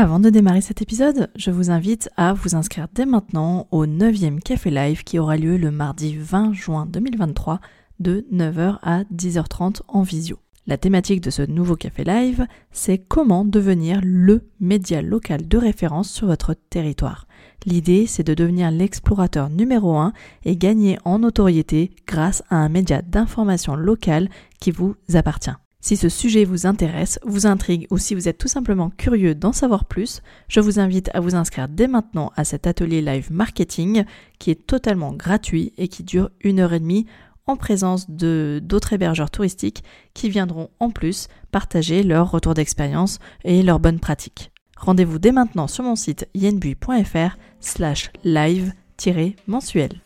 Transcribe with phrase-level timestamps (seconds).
[0.00, 4.38] Avant de démarrer cet épisode, je vous invite à vous inscrire dès maintenant au 9e
[4.38, 7.58] Café Live qui aura lieu le mardi 20 juin 2023
[7.98, 10.38] de 9h à 10h30 en visio.
[10.68, 16.12] La thématique de ce nouveau Café Live, c'est comment devenir le média local de référence
[16.12, 17.26] sur votre territoire.
[17.66, 20.12] L'idée, c'est de devenir l'explorateur numéro 1
[20.44, 24.28] et gagner en notoriété grâce à un média d'information locale
[24.60, 25.50] qui vous appartient.
[25.88, 29.54] Si ce sujet vous intéresse, vous intrigue ou si vous êtes tout simplement curieux d'en
[29.54, 34.04] savoir plus, je vous invite à vous inscrire dès maintenant à cet atelier live marketing
[34.38, 37.06] qui est totalement gratuit et qui dure une heure et demie
[37.46, 39.82] en présence d'autres hébergeurs touristiques
[40.12, 44.52] qui viendront en plus partager leur retour d'expérience et leurs bonnes pratiques.
[44.76, 50.02] Rendez-vous dès maintenant sur mon site yenbui.fr slash live-mensuel.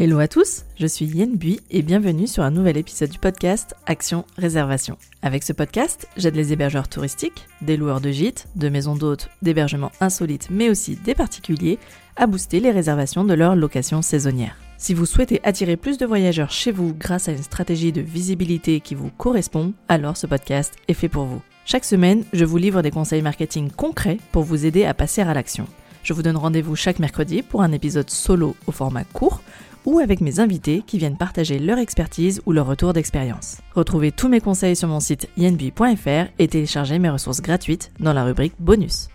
[0.00, 3.74] Hello à tous, je suis Yen Bui et bienvenue sur un nouvel épisode du podcast
[3.86, 4.96] Action Réservation.
[5.22, 9.90] Avec ce podcast, j'aide les hébergeurs touristiques, des loueurs de gîtes, de maisons d'hôtes, d'hébergements
[10.00, 11.80] insolites, mais aussi des particuliers,
[12.14, 14.56] à booster les réservations de leurs locations saisonnières.
[14.76, 18.78] Si vous souhaitez attirer plus de voyageurs chez vous grâce à une stratégie de visibilité
[18.78, 21.42] qui vous correspond, alors ce podcast est fait pour vous.
[21.64, 25.34] Chaque semaine, je vous livre des conseils marketing concrets pour vous aider à passer à
[25.34, 25.66] l'action.
[26.04, 29.42] Je vous donne rendez-vous chaque mercredi pour un épisode solo au format court
[29.84, 33.58] ou avec mes invités qui viennent partager leur expertise ou leur retour d'expérience.
[33.74, 38.24] Retrouvez tous mes conseils sur mon site yenbi.fr et téléchargez mes ressources gratuites dans la
[38.24, 39.08] rubrique bonus.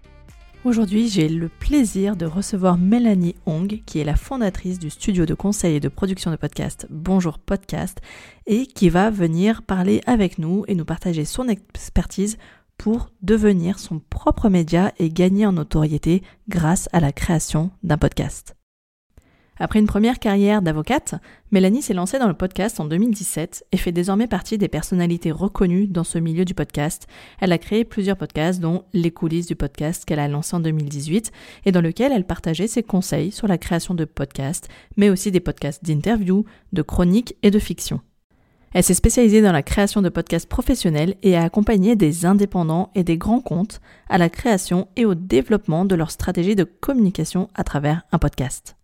[0.66, 5.34] Aujourd'hui, j'ai le plaisir de recevoir Mélanie Hong, qui est la fondatrice du studio de
[5.34, 8.00] conseil et de production de podcast Bonjour Podcast,
[8.45, 12.38] et qui va venir parler avec nous et nous partager son expertise
[12.78, 18.56] pour devenir son propre média et gagner en notoriété grâce à la création d'un podcast.
[19.58, 21.16] Après une première carrière d'avocate,
[21.52, 25.88] Mélanie s'est lancée dans le podcast en 2017 et fait désormais partie des personnalités reconnues
[25.88, 27.08] dans ce milieu du podcast.
[27.40, 31.31] Elle a créé plusieurs podcasts, dont Les coulisses du podcast qu'elle a lancé en 2018
[31.66, 35.40] et dans lequel elle partageait ses conseils sur la création de podcasts, mais aussi des
[35.40, 38.02] podcasts d'interviews, de chroniques et de fiction.
[38.74, 43.03] Elle s'est spécialisée dans la création de podcasts professionnels et a accompagné des indépendants et
[43.03, 47.63] des grands comptes à la création et au développement de leur stratégie de communication à
[47.63, 48.75] travers un podcast.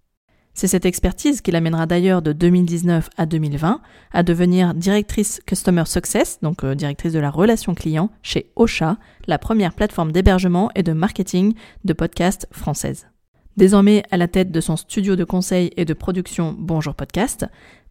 [0.59, 3.79] C'est cette expertise qui l'amènera d'ailleurs de 2019 à 2020
[4.11, 9.37] à devenir directrice Customer Success, donc euh, directrice de la relation client chez Ocha, la
[9.37, 11.53] première plateforme d'hébergement et de marketing
[11.85, 13.07] de podcasts française.
[13.55, 17.45] Désormais à la tête de son studio de conseil et de production Bonjour Podcast,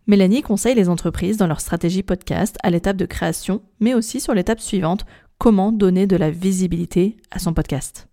[0.07, 4.35] Mélanie conseille les entreprises dans leur stratégie podcast à l'étape de création, mais aussi sur
[4.35, 5.07] l'étape suivante,
[5.39, 8.11] comment donner de la visibilité à son podcast.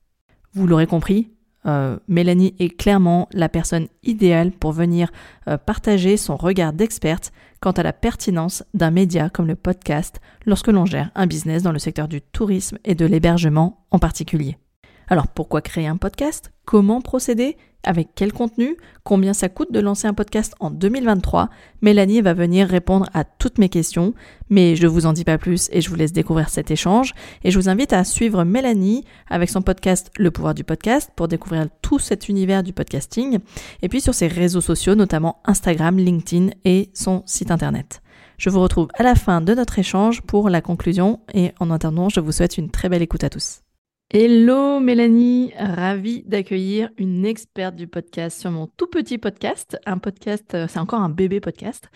[0.54, 1.35] Vous l'aurez compris,
[1.66, 5.12] euh, Mélanie est clairement la personne idéale pour venir
[5.48, 10.68] euh, partager son regard d'experte quant à la pertinence d'un média comme le podcast lorsque
[10.68, 14.58] l'on gère un business dans le secteur du tourisme et de l'hébergement en particulier.
[15.08, 16.52] Alors pourquoi créer un podcast?
[16.66, 17.58] Comment procéder?
[17.88, 21.50] Avec quel contenu, combien ça coûte de lancer un podcast en 2023.
[21.82, 24.16] Mélanie va venir répondre à toutes mes questions,
[24.50, 27.14] mais je vous en dis pas plus et je vous laisse découvrir cet échange.
[27.44, 31.28] Et je vous invite à suivre Mélanie avec son podcast Le pouvoir du podcast pour
[31.28, 33.38] découvrir tout cet univers du podcasting.
[33.84, 38.02] Et puis sur ses réseaux sociaux, notamment Instagram, LinkedIn et son site internet.
[38.40, 42.10] Je vous retrouve à la fin de notre échange pour la conclusion et en attendant,
[42.10, 43.65] je vous souhaite une très belle écoute à tous.
[44.18, 49.78] Hello Mélanie, ravie d'accueillir une experte du podcast sur mon tout petit podcast.
[49.86, 51.90] Un podcast, euh, c'est encore un bébé podcast.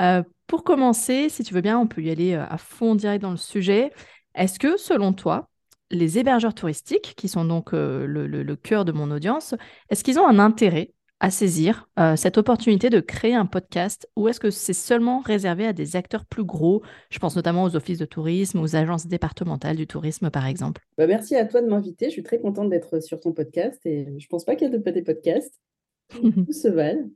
[0.00, 3.20] Euh, pour commencer, si tu veux bien, on peut y aller euh, à fond direct
[3.20, 3.92] dans le sujet.
[4.34, 5.50] Est-ce que selon toi,
[5.90, 9.54] les hébergeurs touristiques, qui sont donc le, cœur de mon audience,
[9.90, 14.28] est-ce qu'ils ont un intérêt à saisir euh, cette opportunité de créer un podcast ou
[14.28, 16.82] est-ce que c'est seulement réservé à des acteurs plus gros?
[17.10, 20.82] Je pense notamment aux offices de tourisme, aux agences départementales du tourisme par exemple.
[20.96, 24.04] Bah merci à toi de m'inviter, je suis très contente d'être sur ton podcast et
[24.04, 25.60] je ne pense pas qu'il y ait de des podcasts.
[26.10, 27.10] Tout se valent.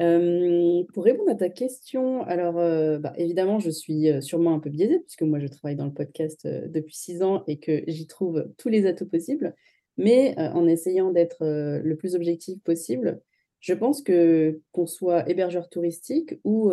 [0.00, 4.70] Euh, pour répondre à ta question, alors euh, bah, évidemment, je suis sûrement un peu
[4.70, 8.46] biaisée puisque moi je travaille dans le podcast depuis six ans et que j'y trouve
[8.56, 9.54] tous les atouts possibles,
[9.98, 13.20] mais en essayant d'être le plus objectif possible,
[13.60, 16.72] je pense que qu'on soit hébergeur touristique ou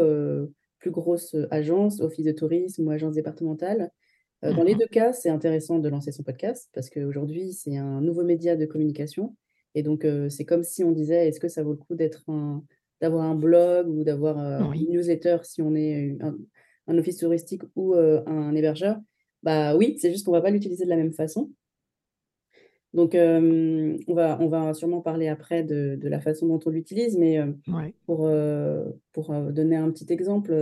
[0.80, 3.92] plus grosse agence, office de tourisme ou agence départementale,
[4.44, 8.24] dans les deux cas, c'est intéressant de lancer son podcast parce qu'aujourd'hui, c'est un nouveau
[8.24, 9.36] média de communication.
[9.74, 12.24] Et donc, c'est comme si on disait, est-ce que ça vaut le coup d'être
[13.02, 14.38] d'avoir un blog ou d'avoir
[14.74, 18.98] une newsletter si on est un, office touristique ou un hébergeur?
[19.44, 21.52] Bah oui, c'est juste qu'on ne va pas l'utiliser de la même façon.
[22.94, 27.40] Donc, on, va, on va sûrement parler après de, la façon dont on l'utilise, mais
[28.06, 28.30] pour,
[29.12, 30.54] pour donner un petit exemple,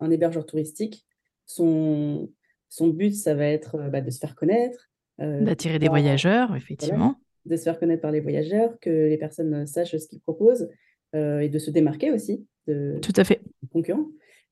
[0.00, 1.06] un hébergeur touristique,
[1.46, 2.30] son,
[2.68, 7.16] son but, ça va être bah, de se faire connaître, D'attirer des voyageurs, effectivement.
[7.44, 10.68] de se faire connaître par les voyageurs, que les personnes sachent ce qu'ils proposent
[11.14, 13.40] et de se démarquer aussi de, Tout à fait.
[13.72, 14.08] concurrents.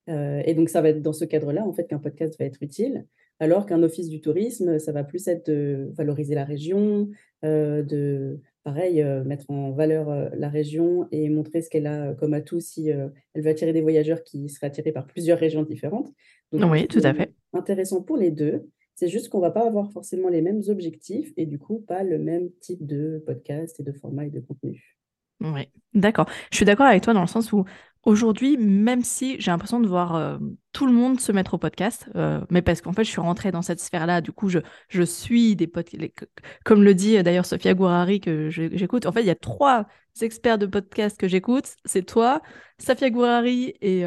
[0.09, 3.05] et donc, ça va être dans ce cadre-là, en fait, qu'un podcast va être utile
[3.41, 7.11] alors qu'un office du tourisme, ça va plus être de valoriser la région,
[7.43, 12.89] de pareil, mettre en valeur la région et montrer ce qu'elle a comme atout si
[12.89, 16.13] elle veut attirer des voyageurs qui seraient attirés par plusieurs régions différentes.
[16.53, 17.35] oui, tout à fait.
[17.53, 18.69] Intéressant pour les deux.
[18.97, 22.03] C'est juste qu'on ne va pas avoir forcément les mêmes objectifs et du coup pas
[22.03, 24.97] le même type de podcast et de format et de contenu.
[25.43, 26.27] Oui, d'accord.
[26.51, 27.67] Je suis d'accord avec toi dans le sens où
[28.07, 30.39] aujourd'hui, même si j'ai l'impression de voir euh,
[30.73, 33.51] tout le monde se mettre au podcast, euh, mais parce qu'en fait, je suis rentrée
[33.51, 36.25] dans cette sphère-là, du coup, je, suis des podcasts,
[36.65, 39.07] comme le dit euh, d'ailleurs Sophia Gourari que j'écoute.
[39.07, 39.87] En fait, il y a trois
[40.23, 41.75] experts de podcast que j'écoute.
[41.85, 42.41] C'est toi,
[42.79, 44.05] Sophia Gourari et,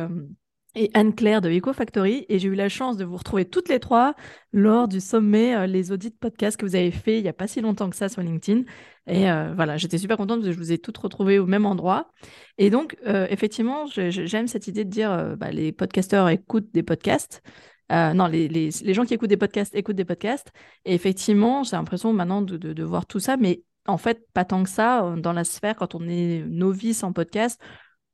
[0.75, 2.25] et Anne-Claire de EcoFactory.
[2.29, 4.13] Et j'ai eu la chance de vous retrouver toutes les trois
[4.53, 7.47] lors du sommet euh, Les Audits Podcast que vous avez fait il n'y a pas
[7.47, 8.63] si longtemps que ça sur LinkedIn.
[9.07, 11.65] Et euh, voilà, j'étais super contente parce que je vous ai toutes retrouvées au même
[11.65, 12.11] endroit.
[12.57, 17.41] Et donc, euh, effectivement, j'aime cette idée de dire bah, les podcasteurs écoutent des podcasts.
[17.89, 20.51] non, les, les, les, gens qui écoutent des podcasts écoutent des podcasts.
[20.85, 24.45] Et effectivement, j'ai l'impression maintenant de, de, de voir tout ça, mais en fait, pas
[24.45, 27.59] tant que ça dans la sphère quand on est novice en podcast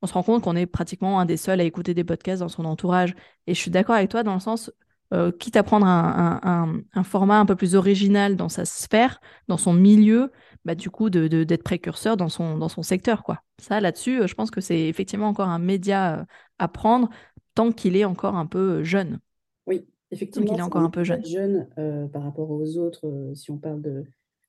[0.01, 2.49] on se rend compte qu'on est pratiquement un des seuls à écouter des podcasts dans
[2.49, 3.15] son entourage.
[3.47, 4.71] Et je suis d'accord avec toi dans le sens,
[5.13, 9.73] euh, quitte à prendre un, format un peu plus original dans sa sphère, dans son
[9.73, 10.31] milieu,
[10.65, 13.23] bah, du coup, d'être de, précurseur dans son, dans son secteur.
[13.23, 13.41] Quoi.
[13.59, 16.23] Ça, là-dessus, euh, je pense que c'est effectivement encore un média euh,
[16.59, 17.09] à prendre
[17.53, 19.19] tant qu'il est encore un peu jeune.
[19.67, 20.47] Oui, effectivement.
[20.47, 21.23] Tant qu'il est encore un peu jeune.
[21.25, 21.67] Jeune
[22.11, 24.05] par rapport aux autres, si on parle de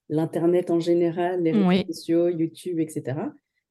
[0.09, 3.17] l'Internet en général, les réseaux sociaux, YouTube, etc.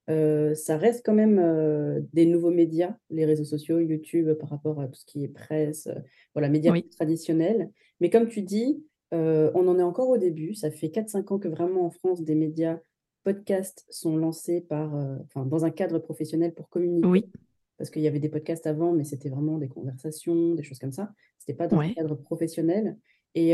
[0.09, 4.79] Euh, ça reste quand même euh, des nouveaux médias, les réseaux sociaux, YouTube, par rapport
[4.79, 5.95] à tout ce qui est presse, euh,
[6.33, 7.71] voilà, médias traditionnels.
[7.99, 10.55] Mais comme tu dis, on en est encore au début.
[10.55, 12.79] Ça fait 4-5 ans que vraiment en France, des médias
[13.23, 14.91] podcasts sont lancés par,
[15.35, 17.07] dans un cadre professionnel pour communiquer.
[17.07, 17.31] Oui.
[17.77, 20.91] Parce qu'il y avait des podcasts avant, mais c'était vraiment des conversations, des choses comme
[20.91, 21.13] ça.
[21.39, 22.97] Ce n'était pas dans un cadre professionnel.
[23.35, 23.51] Et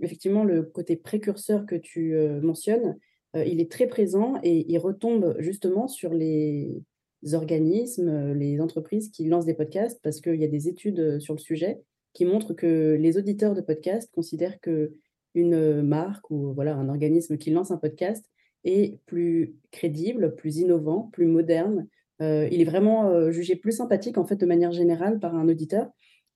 [0.00, 2.96] effectivement, le côté précurseur que tu mentionnes,
[3.34, 6.82] il est très présent et il retombe justement sur les
[7.32, 11.20] organismes, euh, les entreprises qui lancent des podcasts parce qu'il y a des études euh,
[11.20, 11.80] sur le sujet
[12.12, 14.92] qui montrent que les auditeurs de podcasts considèrent que
[15.34, 18.26] une marque ou voilà un organisme qui lance un podcast
[18.64, 21.88] est plus crédible, plus innovant, plus moderne.
[22.20, 25.88] il est vraiment jugé plus sympathique en fait de manière générale par un auditeur.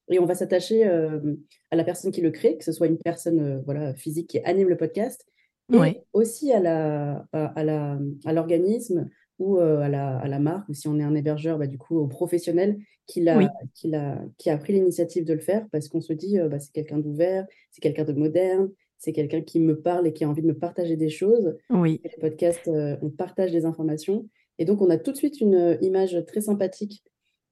[0.09, 3.63] Et on va s'attacher à la personne qui le crée, que ce soit une personne
[3.67, 5.27] voilà physique qui anime le podcast,
[5.73, 9.09] et aussi à la, à, la, à l'organisme
[9.39, 11.79] ou euh, à, la, à la marque, ou si on est un hébergeur, bah, du
[11.79, 13.39] coup, au professionnel qui, a,
[13.75, 16.59] qui, a, qui a pris l'initiative de le faire parce qu'on se dit, euh, bah,
[16.59, 20.29] c'est quelqu'un d'ouvert, c'est quelqu'un de moderne, c'est quelqu'un qui me parle et qui a
[20.29, 21.57] envie de me partager des choses.
[21.71, 22.01] Oui.
[22.03, 24.27] les podcasts, euh, on partage des informations.
[24.59, 27.05] Et donc, on a tout de suite une image très sympathique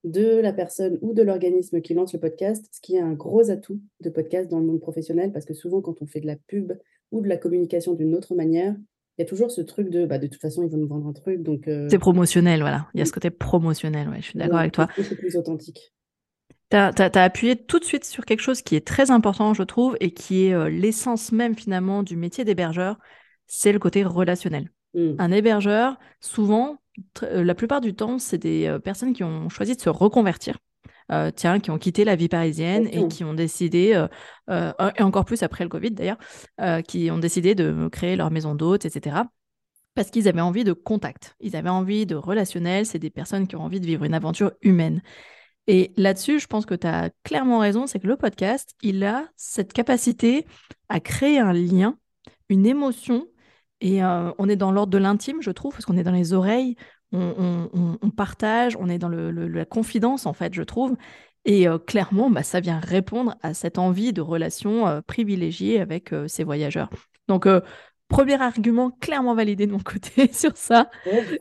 [0.05, 3.50] de la personne ou de l'organisme qui lance le podcast, ce qui est un gros
[3.50, 6.37] atout de podcast dans le monde professionnel, parce que souvent, quand on fait de la
[6.46, 6.72] pub
[7.14, 8.75] ou de la communication d'une autre manière,
[9.16, 11.06] il y a toujours ce truc de bah, de toute façon, ils vont nous vendre
[11.06, 11.43] un truc.
[11.43, 12.88] donc euh, C'est promotionnel, voilà.
[12.93, 14.88] Il y a ce côté promotionnel, ouais, je suis d'accord avec toi.
[14.96, 15.94] C'est plus authentique.
[16.70, 19.96] Tu as, appuyé tout de suite sur quelque chose qui est très important, je trouve,
[20.00, 22.99] et qui est euh, l'essence même finalement du métier d'hébergeur,
[23.46, 24.72] c'est le côté relationnel.
[24.94, 25.12] Mmh.
[25.19, 26.79] Un hébergeur, souvent,
[27.22, 30.58] euh, la plupart du temps, c'est des personnes qui ont choisi de se reconvertir.
[31.13, 34.08] Euh, tiens, qui ont quitté la vie parisienne et qui ont décidé, euh,
[34.49, 36.19] euh, et encore plus après le Covid d'ailleurs,
[36.89, 39.17] qui ont décidé de créer leur maison d'hôte, etc.
[39.94, 43.55] Parce qu'ils avaient envie de contact, ils avaient envie de relationnel, c'est des personnes qui
[43.55, 45.03] ont envie de vivre une aventure humaine.
[45.67, 49.29] Et là-dessus, je pense que tu as clairement raison, c'est que le podcast, il a
[49.37, 50.46] cette capacité
[50.89, 51.96] à créer un lien,
[52.49, 53.27] une émotion,
[53.81, 56.77] et on est dans l'ordre de l'intime, je trouve, parce qu'on est dans les oreilles,
[57.13, 60.96] on, partage, on est dans la confidence, en fait, je trouve.
[61.44, 66.13] Et euh, clairement, bah, ça vient répondre à cette envie de relation euh, privilégiée avec
[66.13, 66.91] euh, ces voyageurs.
[67.29, 67.46] Donc,
[68.08, 70.91] premier argument clairement validé de mon côté sur ça.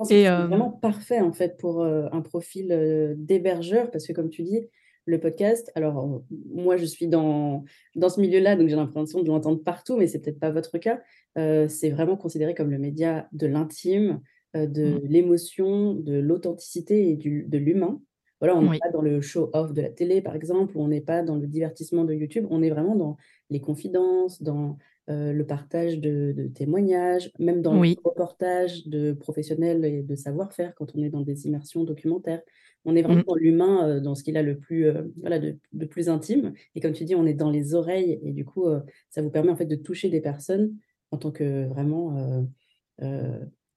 [0.03, 4.67] c'est vraiment parfait, en fait, pour un profil d'hébergeur, parce que comme tu dis,
[5.05, 7.65] le podcast, alors moi, je suis dans,
[7.95, 11.01] dans ce milieu-là, donc j'ai l'impression de l'entendre partout, mais c'est peut-être pas votre cas.
[11.35, 14.21] c'est vraiment considéré comme le média de l'intime,
[14.53, 15.01] de mmh.
[15.07, 18.01] l'émotion, de l'authenticité et du, de l'humain.
[18.39, 21.01] Voilà, on n'est pas dans le show-off de la télé, par exemple, ou on n'est
[21.01, 23.15] pas dans le divertissement de YouTube, on est vraiment dans
[23.49, 30.15] les confidences, dans le partage de, témoignages, même dans le reportage de professionnels et de
[30.15, 32.41] savoir-faire quand on est dans des immersions documentaires.
[32.83, 33.27] On est vraiment mmh.
[33.27, 34.87] dans l'humain, dans ce qu'il a le plus,
[35.21, 36.51] voilà, de, plus intime.
[36.75, 38.65] Et comme tu dis, on est dans les oreilles et du coup,
[39.09, 40.75] ça vous permet en fait de toucher des personnes
[41.11, 42.45] en tant que vraiment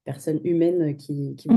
[0.07, 1.49] personne humaine qui, qui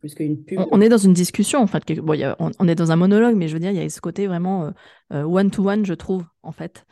[0.00, 0.58] plus qu'une pub.
[0.72, 1.84] On, est dans une discussion, en fait.
[2.00, 2.18] Bon,
[2.58, 4.72] on, est dans un monologue, mais je veux dire, il y a ce côté vraiment
[5.10, 6.86] one-to-one, je trouve, en fait.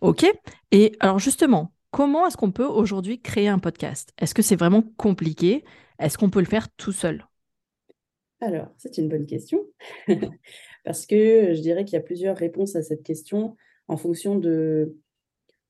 [0.00, 0.24] ok.
[0.70, 4.14] Et alors, justement, comment est-ce qu'on peut aujourd'hui créer un podcast?
[4.18, 5.62] Est-ce que c'est vraiment compliqué?
[5.98, 7.26] Est-ce qu'on peut le faire tout seul?
[8.40, 9.60] Alors, c'est une bonne question.
[10.84, 13.56] Parce que je dirais qu'il y a plusieurs réponses à cette question
[13.88, 14.96] en fonction de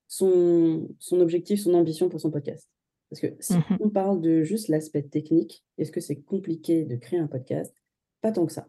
[0.09, 2.72] son, son objectif, son ambition pour son podcast.
[3.13, 6.97] Parce que si mmh on parle de juste l'aspect technique, est-ce que c'est compliqué de
[6.97, 7.77] créer un podcast?
[8.23, 8.67] Pas tant que ça.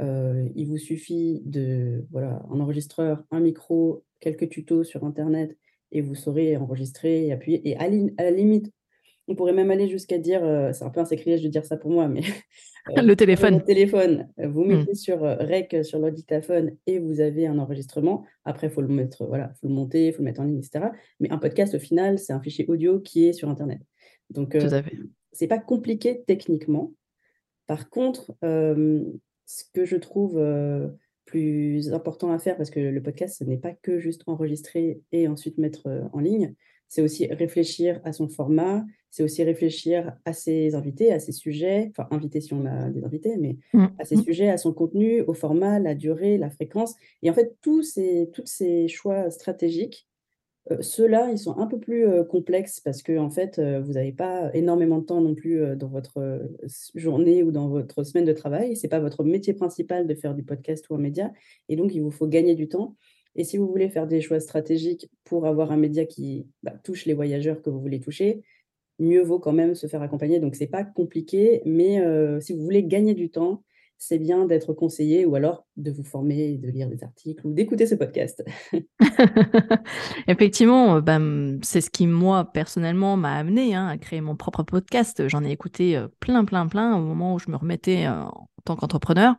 [0.00, 5.56] Euh, il vous suffit de voilà un enregistreur, un micro, quelques tutos sur Internet
[5.92, 7.66] et vous saurez enregistrer et appuyer.
[7.66, 8.70] Et à, la limite,
[9.28, 11.76] on pourrait même aller jusqu'à dire, euh, c'est un peu un sacrilège de dire ça
[11.76, 12.20] pour moi, mais
[12.98, 13.62] euh, le téléphone.
[13.64, 14.68] téléphone, vous mmh.
[14.68, 18.24] mettez sur Rec sur l'audiphone et vous avez un enregistrement.
[18.44, 20.58] Après, il faut le mettre, voilà, faut le monter, il faut le mettre en ligne,
[20.58, 20.86] etc.
[21.20, 23.80] Mais un podcast, au final, c'est un fichier audio qui est sur Internet.
[24.30, 24.82] Donc, euh,
[25.32, 26.92] c'est pas compliqué techniquement.
[27.66, 29.04] Par contre, euh,
[29.44, 30.88] ce que je trouve euh,
[31.24, 35.28] plus important à faire, parce que le podcast, ce n'est pas que juste enregistrer et
[35.28, 36.54] ensuite mettre en ligne,
[36.88, 41.90] c'est aussi réfléchir à son format, c'est aussi réfléchir à ses invités, à ses sujets,
[41.90, 44.22] enfin invités si on a des invités, mais mmh, à ses mmh.
[44.22, 46.94] sujets, à son contenu, au format, la durée, la fréquence.
[47.22, 50.06] Et en fait, tous ces, tous ces choix stratégiques,
[50.72, 53.92] euh, ceux-là, ils sont un peu plus euh, complexes parce que en fait, euh, vous
[53.92, 56.48] n'avez pas énormément de temps non plus dans votre
[56.94, 58.76] journée ou dans votre semaine de travail.
[58.76, 61.32] Ce n'est pas votre métier principal de faire du podcast ou un média.
[61.68, 62.96] Et donc, il vous faut gagner du temps.
[63.36, 67.06] Et si vous voulez faire des choix stratégiques pour avoir un média qui bah, touche
[67.06, 68.42] les voyageurs que vous voulez toucher,
[68.98, 70.40] mieux vaut quand même se faire accompagner.
[70.40, 72.02] Donc, ce n'est pas compliqué, mais
[72.40, 73.62] si vous voulez gagner du temps,
[73.98, 77.86] c'est bien d'être conseillé ou alors de vous former, de lire des articles ou d'écouter
[77.86, 78.44] ce podcast.
[80.28, 81.18] Effectivement, euh, bah,
[81.62, 85.28] c'est ce qui, moi, personnellement, m'a amené hein, à créer mon propre podcast.
[85.28, 88.48] J'en ai écouté euh, plein, plein, plein au moment où je me remettais euh, en
[88.64, 89.34] tant qu'entrepreneur.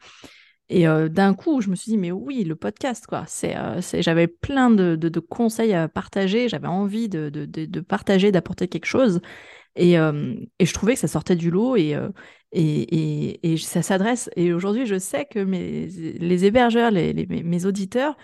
[0.70, 3.24] Et d'un coup, je me suis dit, mais oui, le podcast, quoi.
[3.28, 3.56] C'est,
[4.02, 9.22] j'avais plein de, conseils à partager, j'avais envie de, de partager, d'apporter quelque chose.
[9.78, 11.96] Et, et, je trouvais que ça sortait du lot et,
[12.52, 14.30] et, et, ça s'adresse.
[14.36, 18.18] Et aujourd'hui, je sais que mes, les hébergeurs, les, mes auditeurs,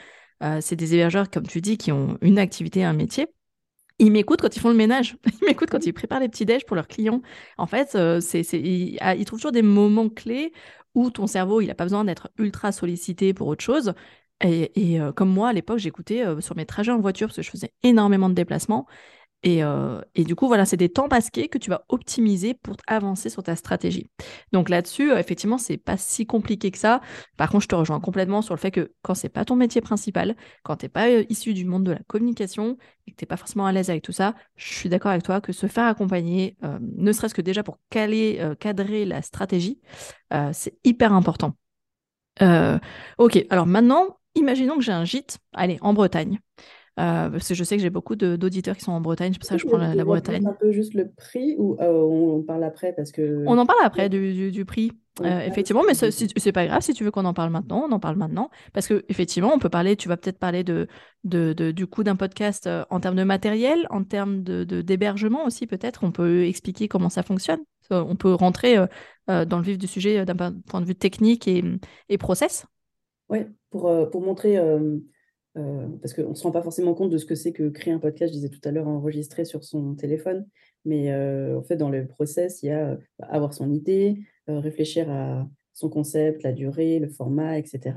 [0.43, 3.27] euh, c'est des hébergeurs, comme tu dis, qui ont une activité, un métier.
[3.99, 5.15] Ils m'écoutent quand ils font le ménage.
[5.41, 7.21] Ils m'écoutent quand ils préparent les petits déj pour leurs clients.
[7.57, 10.51] En fait, euh, c'est, ils, ah, ils, trouvent toujours des moments clés
[10.95, 13.93] où ton cerveau, il n'a pas besoin d'être ultra sollicité pour autre chose.
[14.41, 17.49] Et, euh, comme moi, à l'époque, j'écoutais sur mes trajets en voiture parce que je
[17.51, 18.87] faisais énormément de déplacements.
[19.45, 23.29] Euh, et, du coup, voilà, c'est des temps masqués que tu vas optimiser pour avancer
[23.29, 24.09] sur ta stratégie.
[24.51, 27.01] Donc là-dessus, euh, effectivement, c'est pas si compliqué que ça.
[27.37, 29.81] Par contre, je te rejoins complètement sur le fait que quand c'est pas ton métier
[29.81, 33.23] principal, quand tu n'es pas euh, issu du monde de la communication et que tu
[33.23, 35.67] n'es pas forcément à l'aise avec tout ça, je suis d'accord avec toi que se
[35.67, 39.81] faire accompagner, ne serait-ce que déjà pour caler, cadrer la stratégie,
[40.53, 41.55] c'est hyper important.
[42.39, 46.39] ok, alors maintenant, imaginons que j'ai un gîte, allez, en Bretagne.
[46.99, 49.47] Euh, parce que je sais que j'ai beaucoup d'auditeurs qui sont en Bretagne, c'est pour
[49.47, 50.45] ça que je prends la, Bretagne.
[50.45, 53.43] un peu juste le prix ou euh, on parle après parce que...
[53.47, 54.91] On en parle après du, du, prix.
[55.21, 57.99] Euh, effectivement, mais c'est pas grave si tu veux qu'on en parle maintenant, on en
[57.99, 58.51] parle maintenant.
[58.73, 60.87] Parce que effectivement, on peut parler, tu vas peut-être parler de,
[61.23, 66.03] de, du coût d'un podcast en termes de matériel, en termes d'hébergement de, aussi, peut-être.
[66.03, 67.61] On peut expliquer comment ça fonctionne.
[67.89, 68.77] On peut rentrer
[69.27, 71.63] dans le vif du sujet d'un point de vue technique et,
[72.09, 72.67] et process.
[73.29, 73.39] Oui,
[73.71, 74.59] pour, pour montrer
[75.55, 77.93] euh, parce qu'on ne se rend pas forcément compte de ce que c'est que créer
[77.93, 80.47] un podcast, je disais tout à l'heure, enregistrer sur son téléphone.
[80.85, 84.17] Mais euh, en fait, dans le process, il y a bah, avoir son idée,
[84.49, 87.95] euh, réfléchir à son concept, la durée, le format, etc.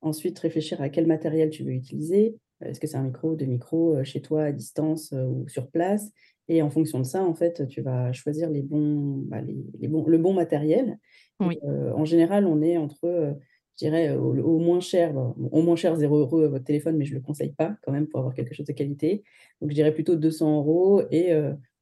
[0.00, 2.36] Ensuite, réfléchir à quel matériel tu veux utiliser.
[2.60, 6.10] Est-ce que c'est un micro, deux micros, chez toi, à distance ou sur place?
[6.48, 10.06] Et en fonction de ça, en fait, tu vas choisir les bons, bah, les, bons,
[10.06, 10.98] le bon matériel.
[11.38, 13.36] en général, on est entre
[13.80, 17.18] je dirais, au, moins cher, au moins cher 0 euros votre téléphone, mais je ne
[17.18, 19.24] le conseille pas quand même pour avoir quelque chose de qualité.
[19.60, 21.32] Donc je dirais plutôt 200 euros et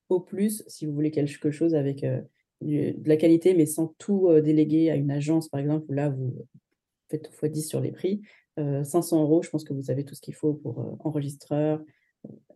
[0.09, 2.05] au plus, si vous voulez quelque chose avec
[2.61, 6.47] de la qualité, mais sans tout déléguer à une agence, par exemple, où là, vous
[7.09, 8.23] faites x10 sur les prix.
[8.57, 11.83] 500 euros, je pense que vous avez tout ce qu'il faut pour enregistreur,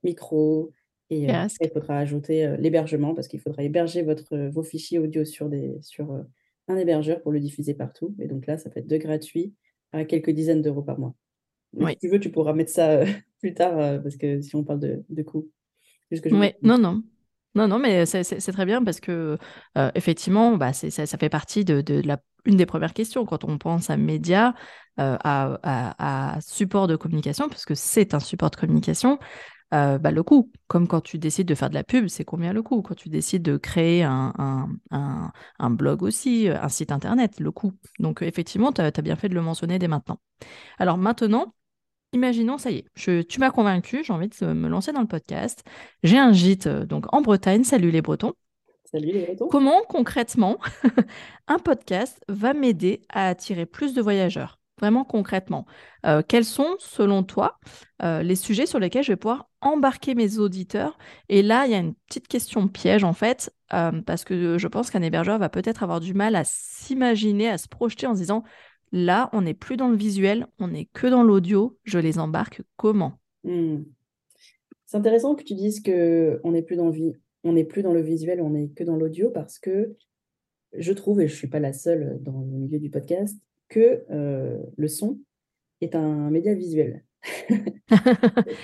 [0.05, 0.71] micro,
[1.11, 5.79] et il faudra ajouter l'hébergement parce qu'il faudra héberger votre, vos fichiers audio sur, des,
[5.83, 6.25] sur
[6.69, 8.15] un hébergeur pour le diffuser partout.
[8.19, 9.55] Et donc là, ça peut être de gratuit
[9.93, 11.15] à quelques dizaines d'euros par mois.
[11.91, 13.01] Si tu veux, tu pourras mettre ça
[13.41, 15.51] plus tard, parce que si on parle de, de coûts.
[16.11, 17.03] Oui, non, non.
[17.55, 19.39] Non, non, mais c'est très bien parce que
[19.95, 23.59] effectivement, bah, ça, ça, fait partie de, de, la, une des premières questions quand on
[23.59, 24.55] pense à médias,
[24.97, 25.15] à,
[25.63, 29.19] à, à, support de communication, parce que c'est un support de communication.
[29.73, 32.63] Bah, le coût, comme quand tu décides de faire de la pub, c'est combien le
[32.63, 32.83] coût?
[32.83, 37.51] Quand tu décides de créer un, un, un, un blog aussi, un site internet, le
[37.51, 37.73] coût.
[37.99, 40.19] Donc effectivement, tu as, as bien fait de le mentionner dès maintenant.
[40.79, 41.55] Alors maintenant,
[42.13, 45.65] imaginons, ça y est, tu m'as convaincu, j'ai envie de me lancer dans le podcast.
[46.03, 47.65] J'ai un gîte euh, donc en Bretagne.
[47.65, 48.35] Salut les Bretons.
[48.85, 49.49] Salut les Bretons.
[49.49, 50.59] Comment concrètement
[51.49, 54.59] un podcast va m'aider à attirer plus de voyageurs?
[54.81, 55.67] Vraiment concrètement,
[56.07, 57.61] euh, quels sont, selon toi,
[58.03, 60.99] euh, les sujets sur lesquels je vais pouvoir embarquer mes auditeurs?
[61.29, 64.91] Et là, il y a une petite question piège en fait, parce que je pense
[64.91, 68.45] qu'un hébergeur va peut-être avoir du mal à s'imaginer, à se projeter en se disant
[68.93, 71.79] Là, on n'est plus dans le visuel, on n'est que dans l'audio.
[71.85, 73.15] Je les embarque comment?
[73.43, 73.85] Hmm.
[74.85, 76.89] C'est intéressant que tu dises qu'on on n'est plus dans
[77.95, 79.97] le visuel, on n'est que dans l'audio parce que
[80.75, 83.39] je trouve, et je ne suis pas la seule dans le milieu du podcast,
[83.73, 85.19] que euh, le son
[85.81, 87.05] est un média visuel.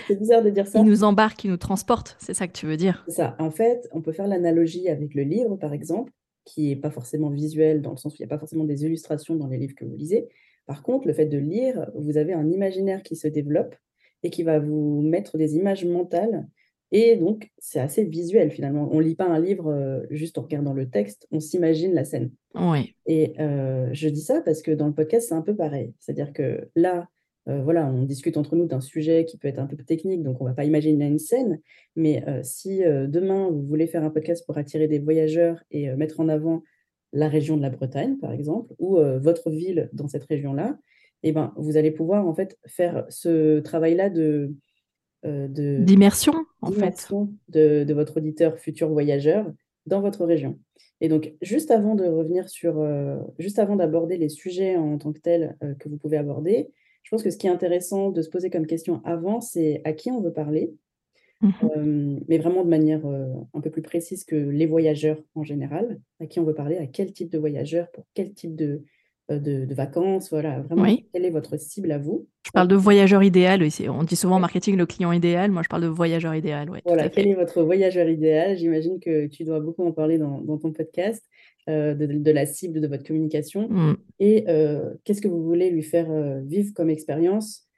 [0.06, 0.80] c'est bizarre de dire ça.
[0.80, 3.04] Il nous embarque, il nous transporte, c'est ça que tu veux dire.
[3.08, 3.36] C'est ça.
[3.38, 6.12] En fait, on peut faire l'analogie avec le livre, par exemple
[6.48, 8.84] qui n'est pas forcément visuel, dans le sens où il n'y a pas forcément des
[8.84, 10.28] illustrations dans les livres que vous lisez.
[10.66, 13.76] Par contre, le fait de lire, vous avez un imaginaire qui se développe
[14.22, 16.48] et qui va vous mettre des images mentales.
[16.90, 18.88] Et donc, c'est assez visuel finalement.
[18.92, 22.04] On ne lit pas un livre euh, juste en regardant le texte, on s'imagine la
[22.04, 22.30] scène.
[22.54, 22.94] Oui.
[23.06, 25.92] Et euh, je dis ça parce que dans le podcast, c'est un peu pareil.
[25.98, 27.08] C'est-à-dire que là,
[27.48, 30.40] euh, voilà, on discute entre nous d'un sujet qui peut être un peu technique, donc
[30.40, 31.60] on ne va pas imaginer une scène.
[31.96, 36.28] Mais si demain, vous voulez faire un podcast pour attirer des voyageurs et mettre en
[36.28, 36.62] avant
[37.12, 40.78] la région de la Bretagne, par exemple, ou votre ville dans cette région-là,
[41.22, 44.54] eh ben, vous allez pouvoir en fait faire ce travail-là de
[45.24, 47.08] d'immersion en fait.
[47.48, 49.52] de, de, votre auditeur futur voyageur
[49.86, 50.58] dans votre région.
[51.00, 52.86] Et donc, juste avant de revenir sur,
[53.38, 56.68] juste avant d'aborder les sujets en tant que tels que vous pouvez aborder,
[57.08, 59.94] je pense que ce qui est intéressant de se poser comme question avant, c'est à
[59.94, 60.74] qui on veut parler,
[61.40, 65.42] mmh euh, mais vraiment de manière euh, un peu plus précise que les voyageurs en
[65.42, 68.82] général, à qui on veut parler, à quel type de voyageurs, pour quel type de,
[69.30, 72.26] euh, de, vacances, voilà, vraiment, quelle est votre cible à vous?
[72.46, 75.68] Je parle de voyageur idéal, on dit souvent en marketing le client idéal, moi je
[75.68, 76.70] parle de voyageur idéal.
[76.84, 78.56] voilà, quel est votre voyageur idéal?
[78.56, 81.22] J'imagine que tu dois beaucoup en parler dans, dans ton podcast.
[81.68, 83.96] Euh, de, la cible de votre communication mm.
[84.20, 87.68] et euh, qu'est-ce que vous voulez lui faire euh, vivre comme expérience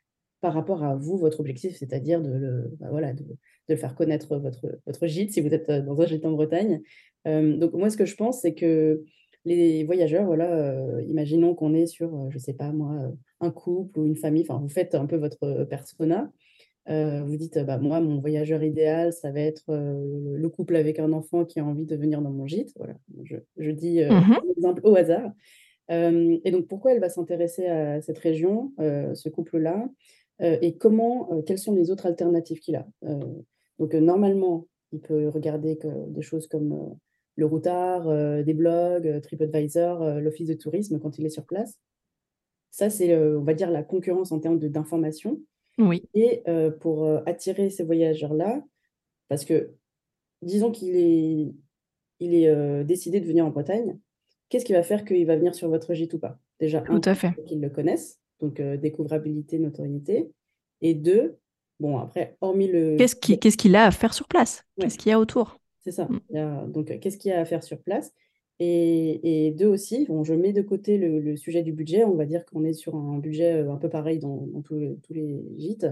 [0.41, 3.25] par rapport à vous, votre objectif, c'est-à-dire de le, bah voilà, de,
[3.69, 6.83] le faire connaître votre, votre gîte si vous êtes dans un gîte en Bretagne?
[7.25, 9.03] donc moi, ce que je pense, c'est que
[9.45, 14.17] les voyageurs, voilà, imaginons qu'on est sur, je sais pas moi, un couple ou une
[14.17, 16.31] famille, enfin, vous faites un peu votre persona.
[16.89, 20.99] Euh, vous dites, bah, moi, mon voyageur idéal, ça va être euh, le couple avec
[20.99, 22.73] un enfant qui a envie de venir dans mon gîte.
[22.77, 25.33] Voilà, je, dis euh, mmh un exemple au hasard.
[25.89, 29.89] et donc, pourquoi elle va s'intéresser à cette région, ce couple-là,
[30.41, 32.87] et comment, quelles sont les autres alternatives qu'il a.
[33.79, 36.97] donc, normalement, il peut regarder des choses comme
[37.41, 38.07] le routard,
[38.45, 41.79] des blogs, TripAdvisor, l'office de tourisme quand il est sur place.
[42.71, 45.41] Ça, c'est, on va dire, la concurrence en termes d'information.
[45.79, 46.05] Oui.
[46.15, 48.63] Et euh, pour euh, attirer ces voyageurs-là,
[49.29, 49.71] parce que
[50.43, 51.55] disons qu'il est,
[52.21, 53.99] il est euh, décidé de venir en Bretagne,
[54.49, 56.39] qu'est-ce qui va faire qu'il va venir sur votre gîte ou pas?
[56.59, 57.33] Déjà, Tout un, à fait.
[57.47, 60.31] qu'ils le connaissent, donc découvrabilité, notoriété.
[60.83, 61.39] Et deux,
[61.79, 62.97] bon, après, hormis le.
[62.97, 64.65] Qu'est-ce qu'il ce qu'il a à faire sur place?
[64.79, 65.60] Qu'est-ce qu'il y a autour?
[65.81, 66.09] C'est ça.
[66.31, 66.71] Mm.
[66.71, 68.13] donc, qu'est-ce qu'il y a à faire sur place?
[68.63, 72.45] Et, deux aussi, bon, je mets de côté le, sujet du budget, on va dire
[72.45, 75.87] qu'on est sur un budget euh, un peu pareil dans, tous, les, gîtes.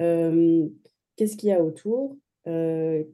[0.00, 0.66] Euh,
[1.16, 2.16] qu'est-ce qu'il y a autour?
[2.46, 3.04] Euh,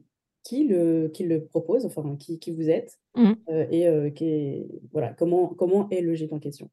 [0.43, 3.33] qui, le, qui le propose, enfin qui, qui vous êtes, mmh.
[3.71, 6.69] et qui voilà, comment, comment est le gîte en question?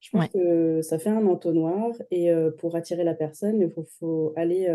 [0.00, 4.32] Je pense que ça fait un entonnoir et pour attirer la personne, il faut, faut
[4.34, 4.66] aller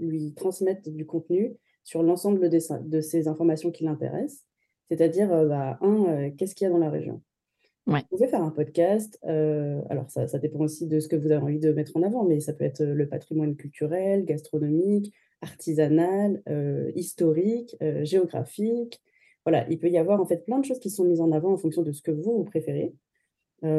[0.00, 4.44] lui transmettre du contenu sur l'ensemble de ces informations qui l'intéressent.
[4.92, 7.22] C'est-à-dire, euh, bah, un, euh, qu'est-ce qu'il y a dans la région?
[7.86, 9.18] Vous pouvez faire un podcast.
[9.24, 12.02] Euh, alors, ça, ça, dépend aussi de ce que vous avez envie de mettre en
[12.02, 16.42] avant, mais ça peut être le patrimoine culturel, gastronomique, artisanal,
[16.94, 19.00] historique, géographique.
[19.44, 21.52] Voilà, il peut y avoir en fait plein de choses qui sont mises en avant
[21.52, 22.94] en fonction de ce que vous, vous préférez.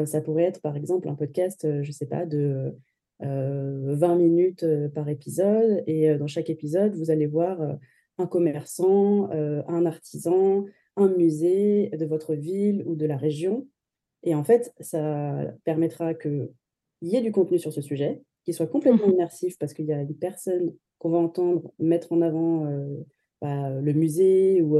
[0.04, 2.76] ça pourrait être par exemple un podcast, je ne sais pas, de
[3.20, 5.82] 20 minutes par épisode.
[5.86, 7.78] Et dans chaque épisode, vous allez voir
[8.18, 10.64] un commerçant, un artisan,
[10.96, 13.66] un musée de votre ville ou de la région.
[14.22, 16.48] Et en fait, ça permettra qu'il
[17.02, 19.92] y ait du contenu sur ce sujet, qui soit complètement mmh immersif parce qu'il y
[19.92, 22.66] a une personne qu'on va entendre mettre en avant
[23.42, 24.78] bah, le musée ou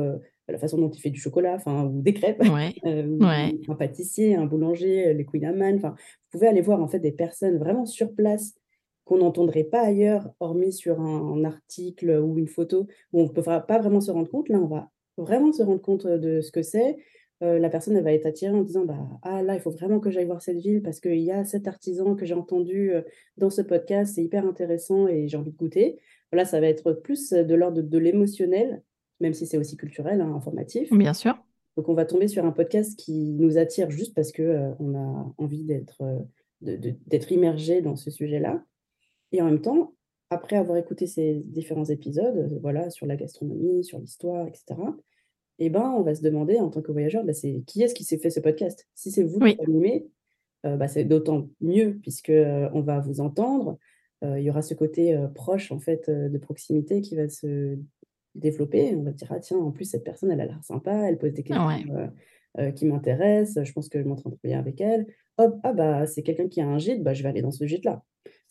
[0.49, 2.41] la façon dont il fait du chocolat, enfin, ou des crêpes,
[3.69, 5.77] un pâtissier, un boulanger, les Queen Amman.
[5.77, 8.55] Enfin, vous pouvez aller voir en fait des personnes vraiment sur place
[9.05, 13.43] qu'on n'entendrait pas ailleurs, hormis sur un, article ou une photo, où on ne peut
[13.43, 14.49] pas vraiment se rendre compte.
[14.49, 16.97] Là, on va vraiment se rendre compte de ce que c'est.
[17.41, 20.11] la personne elle va être attirée en disant bah ah là il faut vraiment que
[20.11, 22.93] j'aille voir cette ville parce qu'il y a cet artisan que j'ai entendu
[23.37, 25.99] dans ce podcast c'est hyper intéressant et j'ai envie de goûter
[26.35, 28.83] Là, ça va être plus de l'ordre de, l'émotionnel,
[29.21, 30.93] même si c'est aussi culturel, hein, informatif.
[30.93, 31.37] Bien sûr.
[31.77, 34.95] Donc, on va tomber sur un podcast qui nous attire juste parce qu'on euh, on
[34.95, 36.19] a envie d'être euh,
[36.61, 38.65] d'être immergé dans ce sujet-là.
[39.33, 39.95] Et en même temps,
[40.31, 44.75] après avoir écouté ces différents épisodes, euh, voilà, sur la gastronomie, sur l'histoire, etc.,
[45.61, 48.03] eh ben, on va se demander en tant que voyageur, bah, c'est qui est-ce qui
[48.05, 48.89] s'est fait ce podcast?
[48.95, 50.07] Si c'est vous qui l'animez,
[50.65, 53.79] bah, c'est d'autant mieux puisque on va vous entendre,
[54.23, 57.79] il y aura ce côté proche en fait de proximité qui va se
[58.35, 58.97] développer.
[58.97, 61.35] On va dire ah tiens en plus cette personne elle a l'air sympa, elle pose
[61.35, 61.69] des questions
[62.75, 65.07] qui m'intéressent, je pense que je m'entends bien avec elle.
[65.39, 67.65] Hop ah bah c'est quelqu'un qui a un gîte, bah je vais aller dans ce
[67.67, 68.03] gîte là.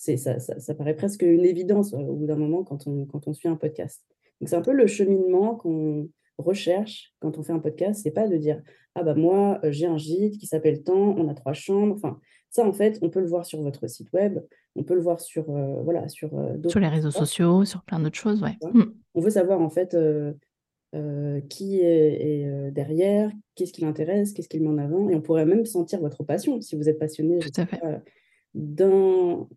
[0.04, 3.34] C'est ça, ça, paraît presque une évidence au bout d'un moment quand on quand on
[3.34, 4.04] suit un podcast.
[4.42, 8.28] Donc c'est un peu le cheminement qu'on recherche quand on fait un podcast, c'est pas
[8.28, 8.62] de dire
[8.96, 11.96] ah bah moi j'ai un gîte qui s'appelle tant, on a trois chambres.
[11.96, 14.39] Enfin ça en fait on peut le voir sur votre site web,
[14.76, 15.46] on peut le voir sur
[15.86, 16.32] voilà sur
[16.68, 18.58] sur les réseaux sociaux, sur plein d'autres choses, ouais.
[18.62, 18.84] Mmh.
[19.13, 19.96] On veut savoir en fait
[21.48, 25.66] qui est, derrière, qu'est-ce qui l'intéresse, qu'est-ce qu'il met en avant, et on pourrait même
[25.66, 28.02] sentir votre passion si vous êtes passionné d'un
[28.54, 29.48] d'un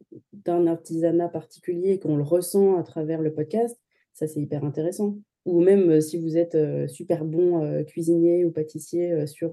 [0.66, 3.78] artisanat particulier qu'on le ressent à travers le podcast.
[4.12, 6.56] Ça c'est hyper intéressant ou même si vous êtes
[6.88, 9.50] super bon cuisinier ou pâtissier sur,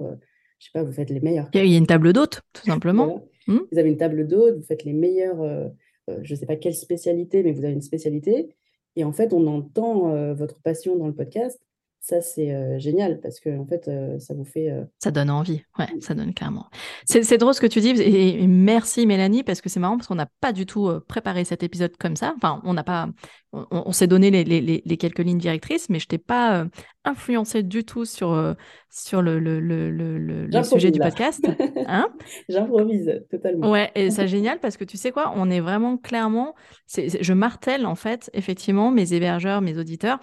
[0.57, 1.49] je sais pas, vous faites les meilleurs.
[1.53, 3.27] Il y a une table d'hôte, tout simplement.
[3.47, 3.59] Mmh.
[3.71, 5.71] Vous avez une table d'hôte, vous faites les meilleurs,
[6.07, 8.55] je ne sais pas quelle spécialité, mais vous avez une spécialité.
[8.95, 11.59] Et en fait, on entend votre passion dans le podcast
[12.05, 13.89] ça, c'est génial parce que en fait,
[14.19, 14.69] ça vous fait.
[14.99, 16.01] Ça donne envie, ouais, mmh.
[16.01, 16.67] ça donne clairement.
[17.05, 20.15] C'est drôle ce que tu dis et, merci Mélanie parce que c'est marrant parce qu'on
[20.15, 22.33] n'a pas du tout préparé cet épisode comme ça.
[22.35, 23.07] Enfin, on n'a pas,
[23.53, 26.65] on, s'est donné les, les, les, quelques lignes directrices, mais je t'ai pas
[27.05, 28.53] influencé du tout sur
[28.89, 31.43] sur le, le, le, le sujet du podcast.
[31.87, 32.07] Hein?
[32.47, 33.69] J'improvise totalement.
[33.69, 36.55] Ouais, et c'est génial parce que tu sais quoi, on est vraiment clairement,
[36.87, 40.19] je martèle en fait effectivement mes hébergeurs, mes auditeurs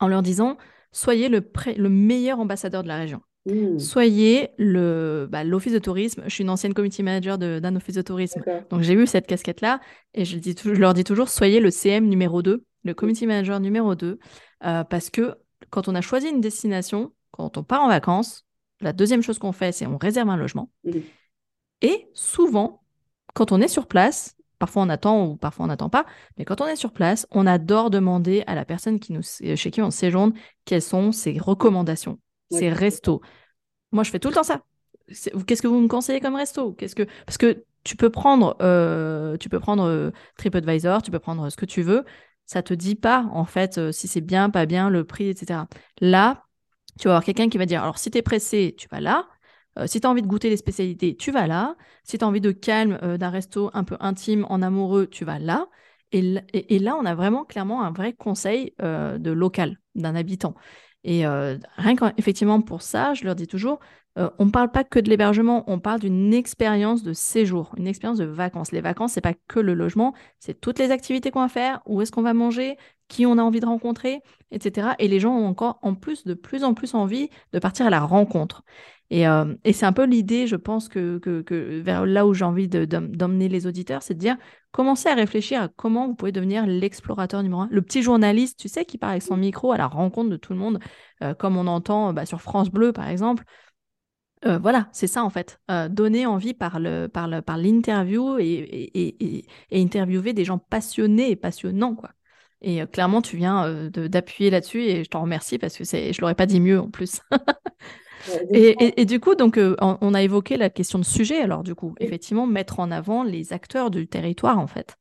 [0.00, 0.56] en leur disant
[0.92, 1.42] soyez le,
[1.76, 3.20] le meilleur ambassadeur de la région.
[3.46, 3.78] Mmh.
[3.78, 6.22] Soyez le bah, l'office de tourisme.
[6.24, 9.80] Je suis une ancienne community manager d'un office de tourisme, donc j'ai eu cette casquette-là
[10.14, 13.60] et je, dis, je, leur dis toujours soyez le CM numéro 2, le community manager
[13.60, 14.18] numéro 2,
[14.64, 15.36] euh, parce que
[15.70, 18.44] quand on a choisi une destination, quand on part en vacances,
[18.80, 20.70] la deuxième chose qu'on fait, c'est on réserve un logement.
[20.84, 20.98] Mmh.
[21.82, 22.82] Et souvent,
[23.34, 26.06] quand on est sur place, Parfois on attend ou parfois on n'attend pas,
[26.38, 29.70] mais quand on est sur place, on adore demander à la personne qui nous, chez
[29.70, 30.32] qui on séjourne
[30.64, 32.18] quelles sont ses recommandations,
[32.50, 33.20] ses restos.
[33.92, 34.62] Moi, je fais tout le temps ça.
[35.46, 36.72] Qu'est-ce que vous me conseillez comme resto?
[36.72, 41.20] Qu'est-ce que parce que tu peux prendre, euh, tu peux prendre euh, TripAdvisor, tu peux
[41.20, 42.04] prendre ce que tu veux.
[42.44, 45.60] Ça te dit pas en fait euh, si c'est bien, pas bien, le prix, etc.
[46.00, 46.44] Là,
[46.98, 49.28] tu vas avoir quelqu'un qui va dire alors si tu es pressé, tu vas là.
[49.78, 51.76] Euh, si tu as envie de goûter les spécialités, tu vas là.
[52.04, 55.24] Si tu as envie de calme, euh, d'un resto un peu intime, en amoureux, tu
[55.24, 55.66] vas là.
[56.12, 60.54] Et, là, on a vraiment clairement un vrai conseil euh, de local, d'un habitant.
[61.04, 63.78] Et rien qu'effectivement pour ça, je leur dis toujours,
[64.16, 68.18] on ne parle pas que de l'hébergement, on parle d'une expérience de séjour, une expérience
[68.18, 68.72] de vacances.
[68.72, 72.02] Les vacances, c'est pas que le logement, c'est toutes les activités qu'on va faire, où
[72.02, 74.88] est-ce qu'on va manger, qui on a envie de rencontrer, etc.
[74.98, 77.90] Et les gens ont encore en plus de plus en plus envie de partir à
[77.90, 78.64] la rencontre.
[79.12, 81.20] Euh, et, c'est un peu l'idée, je pense, que,
[81.82, 84.36] vers là où j'ai envie d'emmener les auditeurs, c'est de dire,
[84.72, 87.68] commencez à réfléchir à comment vous pouvez devenir l'explorateur numéro un.
[87.70, 90.52] Le petit journaliste, tu sais, qui part avec son micro à la rencontre de tout
[90.52, 90.80] le monde,
[91.22, 93.44] euh, comme on entend bah, sur France Bleu, par exemple.
[94.44, 95.60] Euh, voilà, c'est ça en fait.
[95.90, 102.10] donner envie par l'interview et, interviewer des gens passionnés et passionnants, quoi.
[102.62, 106.34] Et clairement, tu viens d'appuyer là-dessus et je t'en remercie parce que c'est, je l'aurais
[106.34, 107.20] pas dit mieux en plus.
[108.50, 111.94] Et, du coup, donc, euh, on, a évoqué la question de sujet, alors du coup,
[112.00, 114.96] effectivement, mettre en avant les acteurs du territoire, en fait.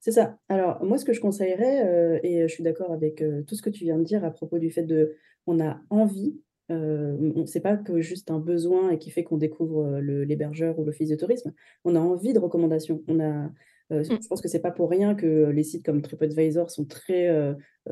[0.00, 0.38] C'est ça.
[0.48, 3.62] Alors, moi, ce que je conseillerais, euh, et je suis d'accord avec euh, tout ce
[3.62, 5.16] que tu viens de dire à propos du fait de,
[5.46, 6.40] on a envie,
[6.72, 11.08] on sait pas que juste un besoin et qui fait qu'on découvre l'hébergeur ou l'office
[11.08, 11.52] de tourisme,
[11.84, 13.02] on a envie de recommandations.
[13.08, 13.50] On a,
[13.90, 14.04] mmh.
[14.04, 17.28] Je pense que c'est pas pour rien que les sites comme TripAdvisor sont très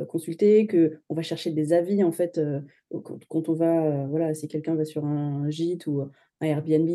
[0.08, 2.40] consultés, que on va chercher des avis en fait
[3.28, 6.02] quand, on va, voilà, si quelqu'un va sur un gîte ou
[6.40, 6.88] un Airbnb,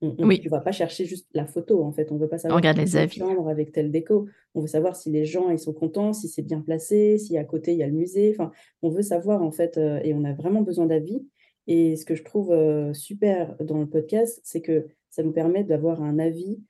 [0.00, 2.10] on, ne va pas chercher juste la photo en fait.
[2.12, 2.56] On veut pas savoir.
[2.56, 3.18] On regarde les avis.
[3.18, 4.26] Chambre avec telle déco.
[4.54, 7.44] On veut savoir si les gens ils sont contents, si c'est bien placé, si à
[7.44, 8.34] côté il y a le musée.
[8.36, 8.50] Enfin,
[8.82, 11.26] on veut savoir en fait et on a vraiment besoin d'avis.
[11.66, 12.54] Et ce que je trouve
[12.92, 16.60] super dans le podcast, c'est que ça nous permet d'avoir un avis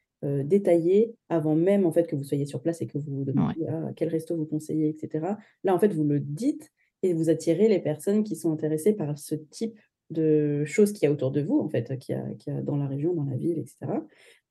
[0.44, 3.66] détaillé avant même en fait que vous soyez sur place et que vous vous demandiez
[3.68, 5.26] ah, quel resto vous conseillez, etc.
[5.64, 9.18] Là, en fait, vous le dites et vous attirez les personnes qui sont intéressées par
[9.18, 9.78] ce type
[10.10, 12.86] de choses qu'il y a autour de vous, en fait, qu'il y, a, dans la
[12.86, 13.76] région, dans la ville, etc.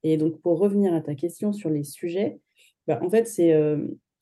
[0.04, 2.40] Et donc, pour revenir à ta question sur les sujets,
[2.88, 3.52] bah, en fait, c'est,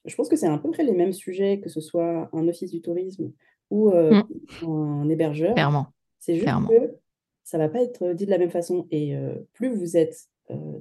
[0.05, 2.71] je pense que c'est à peu près les mêmes sujets, que ce soit un office
[2.71, 3.31] du tourisme
[3.69, 4.23] ou mmh.
[4.67, 5.53] un hébergeur.
[5.53, 5.87] Clairement.
[6.19, 6.95] C'est juste que
[7.43, 8.87] ça va pas être dit de la même façon.
[8.91, 9.13] Et
[9.53, 10.30] plus vous êtes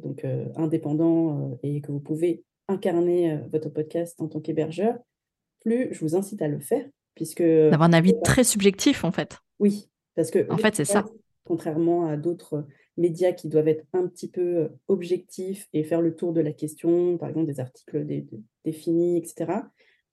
[0.03, 4.97] donc indépendant et que vous pouvez incarner votre podcast en tant qu'hébergeur,
[5.61, 9.39] plus je vous incite à le faire, puisque d'avoir un avis très subjectif en fait.
[9.59, 11.05] Oui, parce que en fait c'est ça.
[11.45, 16.33] Contrairement à d'autres médias qui doivent être un petit peu objectifs et faire le tour
[16.33, 18.07] de la question, par exemple des articles
[18.65, 19.53] définis, etc.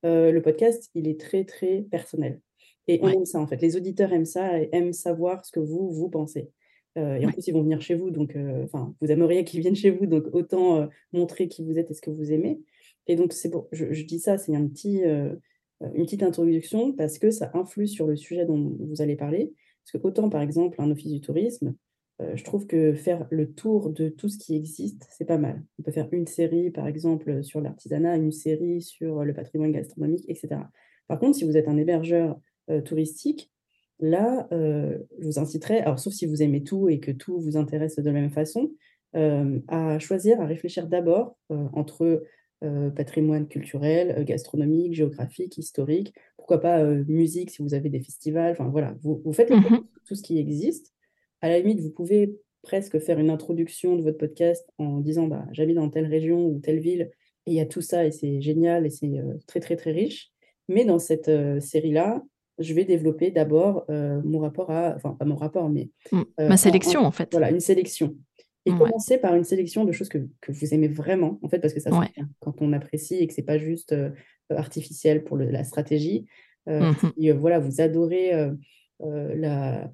[0.03, 2.41] le podcast, il est très très personnel.
[2.87, 3.61] Et on aime ça, en fait.
[3.61, 6.49] Les auditeurs aiment ça et aiment savoir ce que vous, vous pensez.
[6.97, 9.59] Euh, et en plus, ils vont venir chez vous, donc euh, enfin, vous aimeriez qu'ils
[9.59, 12.59] viennent chez vous, donc autant euh, montrer qui vous êtes et ce que vous aimez.
[13.05, 17.31] Et donc, c'est bon, je, dis ça, c'est un petit, une petite introduction parce que
[17.31, 19.53] ça influe sur le sujet dont vous allez parler.
[19.85, 21.73] Parce que autant, par exemple, un office du tourisme,
[22.19, 25.63] je trouve que faire le tour de tout ce qui existe, c'est pas mal.
[25.79, 30.25] On peut faire une série, par exemple, sur l'artisanat, une série sur le patrimoine gastronomique,
[30.27, 30.59] etc.
[31.07, 32.37] Par contre, si vous êtes un hébergeur
[32.69, 33.49] euh, touristique,
[33.99, 37.57] là, euh, je vous inciterai, alors sauf si vous aimez tout et que tout vous
[37.57, 38.71] intéresse de la même façon,
[39.15, 42.23] euh, à choisir, à réfléchir d'abord entre
[42.95, 48.95] patrimoine culturel, gastronomique, géographique, historique, pourquoi pas musique si vous avez des festivals, enfin voilà,
[49.03, 50.93] vous, faites le mmh tout ce qui existe.
[51.41, 52.33] À la limite, vous pouvez
[52.63, 56.59] presque faire une introduction de votre podcast en disant bah, j'habite dans telle région ou
[56.59, 57.11] telle ville
[57.45, 60.31] et il y a tout ça et c'est génial et c'est très très très riche.
[60.67, 61.29] Mais dans cette
[61.59, 62.23] série-là,
[62.59, 66.21] je vais développer d'abord euh, mon rapport à, enfin pas mon rapport, mais mmh.
[66.39, 67.29] euh, ma sélection en, fait.
[67.31, 68.15] Voilà, une sélection.
[68.65, 71.73] Et commencer par une sélection de choses que, que, vous aimez vraiment, en fait, parce
[71.73, 74.09] que ça se quand on apprécie et que c'est pas juste euh,
[74.49, 76.25] artificiel pour le, la stratégie.
[76.65, 78.33] Mmh voilà, vous adorez
[78.99, 79.89] la,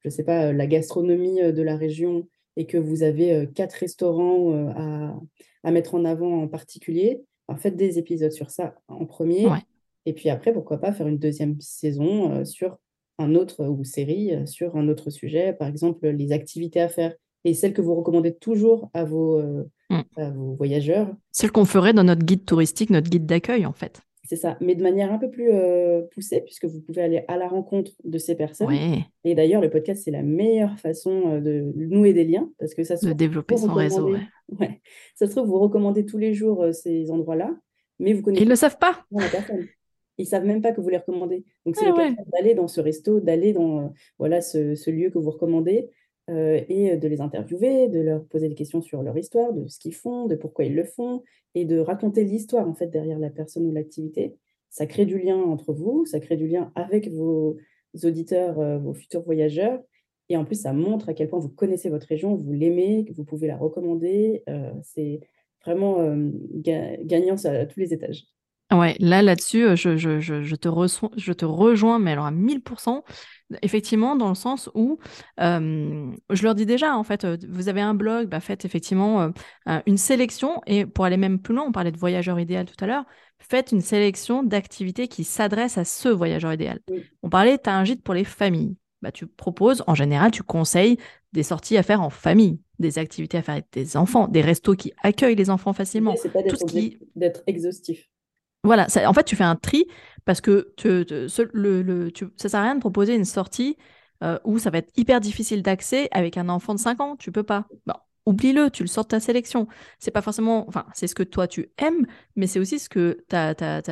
[0.00, 5.16] je sais pas, la gastronomie de la région et que vous avez quatre restaurants à,
[5.62, 9.46] à, mettre en avant en particulier, en faites des épisodes sur ça en premier.
[10.06, 12.78] Et puis après, pourquoi pas faire une deuxième saison sur
[13.18, 17.54] un autre ou série sur un autre sujet, par exemple les activités à faire et
[17.54, 19.42] celles que vous recommandez toujours à vos,
[19.90, 20.00] mmh.
[20.16, 21.14] à vos voyageurs.
[21.30, 24.00] Celles qu'on ferait dans notre guide touristique, notre guide d'accueil en fait.
[24.24, 25.50] C'est ça, mais de manière un peu plus
[26.12, 28.70] poussée, puisque vous pouvez aller à la rencontre de ces personnes.
[29.24, 32.96] Et d'ailleurs, le podcast, c'est la meilleure façon de nouer des liens, parce que ça
[32.96, 34.14] se De développer son réseau.
[34.58, 34.80] Ouais.
[35.16, 37.50] Ça se trouve, vous recommandez tous les jours ces endroits-là,
[37.98, 38.44] mais vous connaissez.
[38.44, 39.04] Ils ne le savent pas.
[39.10, 39.66] la personne.
[40.20, 41.44] Ils savent même pas que vous les recommandez.
[41.64, 45.30] Donc, c'est ah d'aller dans ce resto, d'aller dans euh, voilà, ce, lieu que vous
[45.30, 45.88] recommandez
[46.28, 49.78] euh, et de les interviewer, de leur poser des questions sur leur histoire, de ce
[49.78, 51.22] qu'ils font, de pourquoi ils le font
[51.54, 54.36] et de raconter l'histoire en fait derrière la personne ou l'activité.
[54.68, 57.56] Ça crée du lien entre vous, ça crée du lien avec vos
[58.04, 59.80] auditeurs, euh, vos futurs voyageurs.
[60.28, 63.14] Et en plus, ça montre à quel point vous connaissez votre région, vous l'aimez, que
[63.14, 64.44] vous pouvez la recommander.
[64.84, 65.18] c'est
[65.64, 65.96] vraiment
[66.54, 68.26] gagnant à tous les étages.
[68.72, 70.68] Ouais, là, là-dessus, euh, je, je, je, je, te
[71.16, 73.02] je te rejoins, mais alors à 1000%,
[73.62, 74.98] effectivement, dans le sens où,
[75.40, 79.32] euh, je leur dis déjà, en fait, euh, vous avez un blog, bah, faites effectivement
[79.86, 82.86] une sélection, et pour aller même plus loin, on parlait de voyageur idéal tout à
[82.86, 83.04] l'heure,
[83.40, 86.78] faites une sélection d'activités qui s'adressent à ce voyageur idéal.
[87.22, 88.76] On parlait, tu as un gîte pour les familles.
[89.02, 90.98] Bah, tu proposes, en général, tu conseilles
[91.32, 94.74] des sorties à faire en famille, des activités à faire avec tes enfants, des restos
[94.76, 96.14] qui accueillent les enfants facilement.
[96.16, 98.09] C'est pas d'être exhaustif.
[98.62, 99.86] Voilà, en fait, tu fais un tri
[100.24, 100.88] parce que tu,
[101.52, 103.76] le, ça sert à rien de proposer une sortie
[104.22, 107.16] euh, où ça va être hyper difficile d'accès avec un enfant de 5 ans.
[107.16, 107.66] Tu peux pas.
[107.86, 107.94] Bon,
[108.26, 109.66] oublie-le, tu le sors de ta sélection.
[109.98, 113.24] C'est pas forcément, enfin, c'est ce que toi tu aimes, mais c'est aussi ce que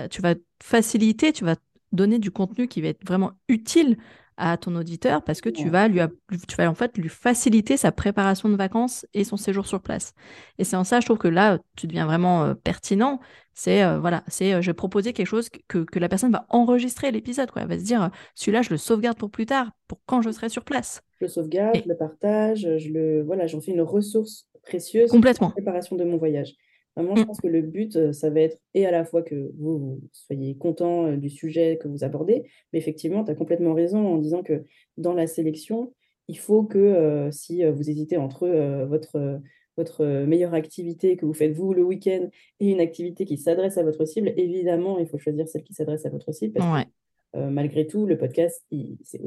[0.09, 1.57] tu vas faciliter, tu vas
[1.93, 3.97] donner du contenu qui va être vraiment utile
[4.39, 6.01] à ton auditeur parce que tu vas lui
[6.47, 10.15] tu vas en fait lui faciliter sa préparation de vacances et son séjour sur place.
[10.59, 13.21] Et c'est en ça je trouve que là tu deviens vraiment euh, pertinent.
[13.55, 16.47] C'est euh, voilà, c'est euh, je vais proposer quelque chose que, que la personne va
[16.49, 17.63] enregistrer l'épisode quoi.
[17.63, 20.49] Elle va se dire celui-là je le sauvegarde pour plus tard, pour quand je serai
[20.49, 21.03] sur place.
[21.21, 25.49] Je le sauvegarde, je le partage, je le voilà, j'en fais une ressource précieuse complètement
[25.51, 26.55] pour la préparation de mon voyage.
[26.99, 27.27] Vraiment, je mm.
[27.27, 31.13] pense que le but, ça va être et à la fois que vous, soyez content
[31.13, 34.65] du sujet que vous abordez, mais effectivement, tu as complètement raison en disant que
[34.97, 35.95] dans la sélection,
[36.29, 38.49] il faut que si vous hésitez entre
[38.85, 39.41] votre
[39.77, 43.85] votre meilleure activité que vous faites vous le week-end et une activité qui s'adresse à
[43.85, 46.91] votre cible, évidemment, il faut choisir celle qui s'adresse à votre cible parce que
[47.37, 48.65] euh, malgré tout, le podcast,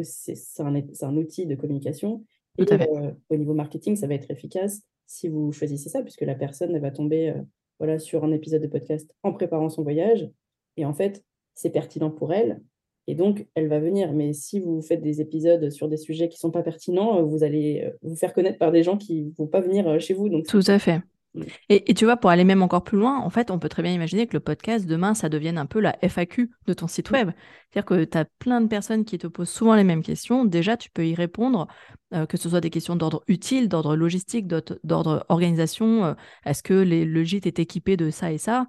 [0.04, 2.24] c'est un, un, outil de communication.
[2.58, 6.36] et euh, au niveau marketing, ça va être efficace si vous choisissez ça, puisque la
[6.36, 7.42] personne elle va tomber euh,
[7.82, 10.30] voilà, sur un épisode de podcast en préparant son voyage.
[10.78, 11.24] Et en fait,
[11.56, 12.62] c'est pertinent pour elle.
[13.08, 14.14] Et donc, elle va venir.
[14.14, 17.44] Mais si vous faites des épisodes sur des sujets qui ne sont pas pertinents, vous
[17.44, 20.30] allez vous faire connaître par des gens qui ne vont pas venir chez vous.
[20.30, 21.02] Donc, Tout à fait.
[21.34, 21.44] Mm.
[21.70, 23.92] Et, tu vois, pour aller même encore plus loin, en fait, on peut très bien
[23.92, 27.14] imaginer que le podcast, demain, ça devienne un peu la FAQ de ton site mm.
[27.14, 27.32] web.
[27.70, 30.46] C'est-à-dire que tu as plein de personnes qui te posent souvent les mêmes questions.
[30.46, 31.68] Déjà, tu peux y répondre,
[32.14, 36.06] euh, que ce soit des questions d'ordre utile, d'ordre logistique, d'ordre organisation.
[36.06, 36.14] Euh,
[36.46, 38.68] est-ce que les, le gîte est équipé de ça et ça?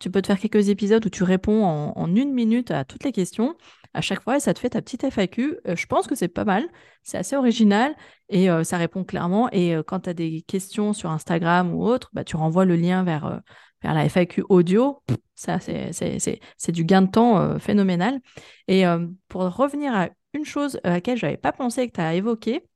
[0.00, 3.12] Tu peux te faire quelques épisodes où tu réponds en une minute à toutes les
[3.12, 3.56] questions
[3.94, 5.58] à chaque fois ça te fait ta petite FAQ.
[5.66, 6.68] Euh, je pense que c'est pas mal,
[7.02, 7.94] c'est assez original
[8.28, 9.48] et euh, ça répond clairement.
[9.52, 12.76] Et euh, quand tu as des questions sur Instagram ou autre, bah, tu renvoies le
[12.76, 13.40] lien vers,
[13.82, 15.02] vers la FAQ audio.
[15.36, 18.20] Ça, c'est du gain de temps phénoménal.
[18.68, 18.84] Et
[19.28, 22.14] pour revenir à une chose à laquelle je n'avais pas pensé et que tu as
[22.14, 22.68] évoqué,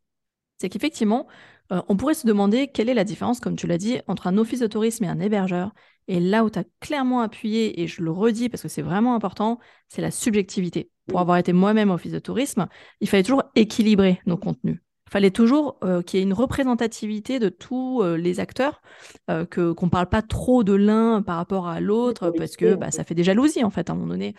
[0.60, 1.28] c'est qu'effectivement,
[1.70, 4.60] on pourrait se demander quelle est la différence, comme tu l'as dit, entre un office
[4.60, 5.72] de tourisme et un hébergeur.
[6.08, 9.14] Et là où tu as clairement appuyé, et je le redis parce que c'est vraiment
[9.14, 10.90] important, c'est la subjectivité.
[11.06, 12.66] Pour avoir été moi-même office de tourisme,
[13.00, 14.80] il fallait toujours équilibrer nos contenus.
[15.08, 18.82] Il fallait toujours euh, qu'il y ait une représentativité de tous euh, les acteurs,
[19.30, 22.74] euh, que qu'on ne parle pas trop de l'un par rapport à l'autre, parce que
[22.74, 24.34] bah, ça fait des jalousies en fait à un moment donné.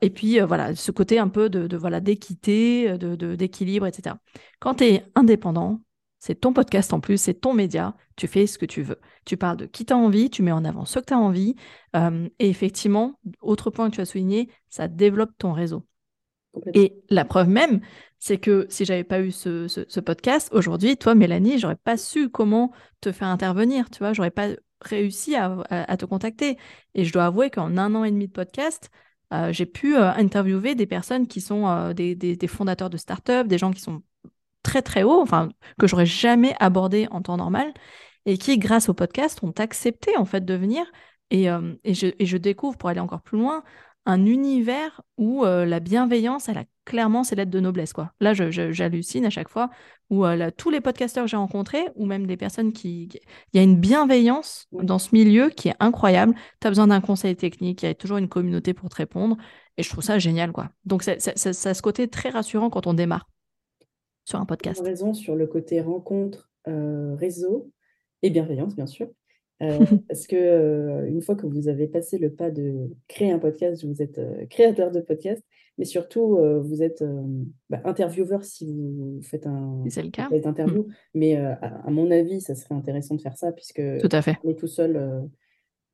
[0.00, 4.16] et puis voilà, ce côté un peu de, voilà d'équité, de d'équilibre, etc.
[4.58, 5.80] Quand tu es indépendant,
[6.22, 9.00] c'est ton podcast en plus, c'est ton média, tu fais ce que tu veux.
[9.24, 11.18] Tu parles de qui tu as envie, tu mets en avant ce que tu as
[11.18, 11.56] envie.
[11.96, 15.84] Euh, et effectivement, autre point que tu as souligné, ça développe ton réseau.
[16.74, 17.80] Et la preuve même,
[18.20, 22.70] c'est que si j'avais pas eu ce, podcast, aujourd'hui, toi, Mélanie, j'aurais pas su comment
[23.00, 26.56] te faire intervenir, tu vois, j'aurais pas réussi à, te contacter.
[26.94, 28.90] Et je dois avouer qu'en un an et demi de podcast,
[29.32, 33.58] euh, j'ai pu euh, interviewer des personnes qui sont des, des, fondateurs de start-up, des
[33.58, 34.04] gens qui sont
[34.62, 37.72] très très haut, enfin que j'aurais jamais abordé en temps normal,
[38.26, 40.84] et qui, grâce au podcast, ont accepté en fait de venir.
[41.30, 43.64] Et, euh, et, je, et je, découvre, pour aller encore plus loin,
[44.04, 47.92] un univers où euh, la bienveillance, elle a clairement ses lettres de noblesse.
[47.92, 48.12] Quoi.
[48.20, 49.70] Là, j'hallucine à chaque fois,
[50.10, 53.08] où euh, tous les podcasteurs que j'ai rencontrés, ou même des personnes qui...
[53.52, 56.34] Il y a une bienveillance dans ce milieu qui est incroyable.
[56.60, 59.36] Tu as besoin d'un conseil technique, il y a toujours une communauté pour te répondre.
[59.78, 60.52] Et je trouve ça génial.
[60.52, 60.70] quoi.
[60.84, 63.28] Donc, ça a ce côté très rassurant quand on démarre
[64.24, 64.80] sur un podcast.
[64.80, 67.70] Tu as raison sur le côté rencontre, euh, réseau
[68.22, 69.08] et bienveillance, bien sûr.
[69.62, 73.38] Euh, parce que euh, une fois que vous avez passé le pas de créer un
[73.38, 75.42] podcast, vous êtes créateur de podcast,
[75.78, 77.02] mais surtout vous êtes
[77.70, 80.28] bah, intervieweur si vous faites un le cas.
[80.44, 80.82] interview.
[80.82, 80.92] Mm.
[81.14, 84.36] Mais à, mon avis, ça serait intéressant de faire ça puisque tout à fait.
[84.44, 85.28] est tout seul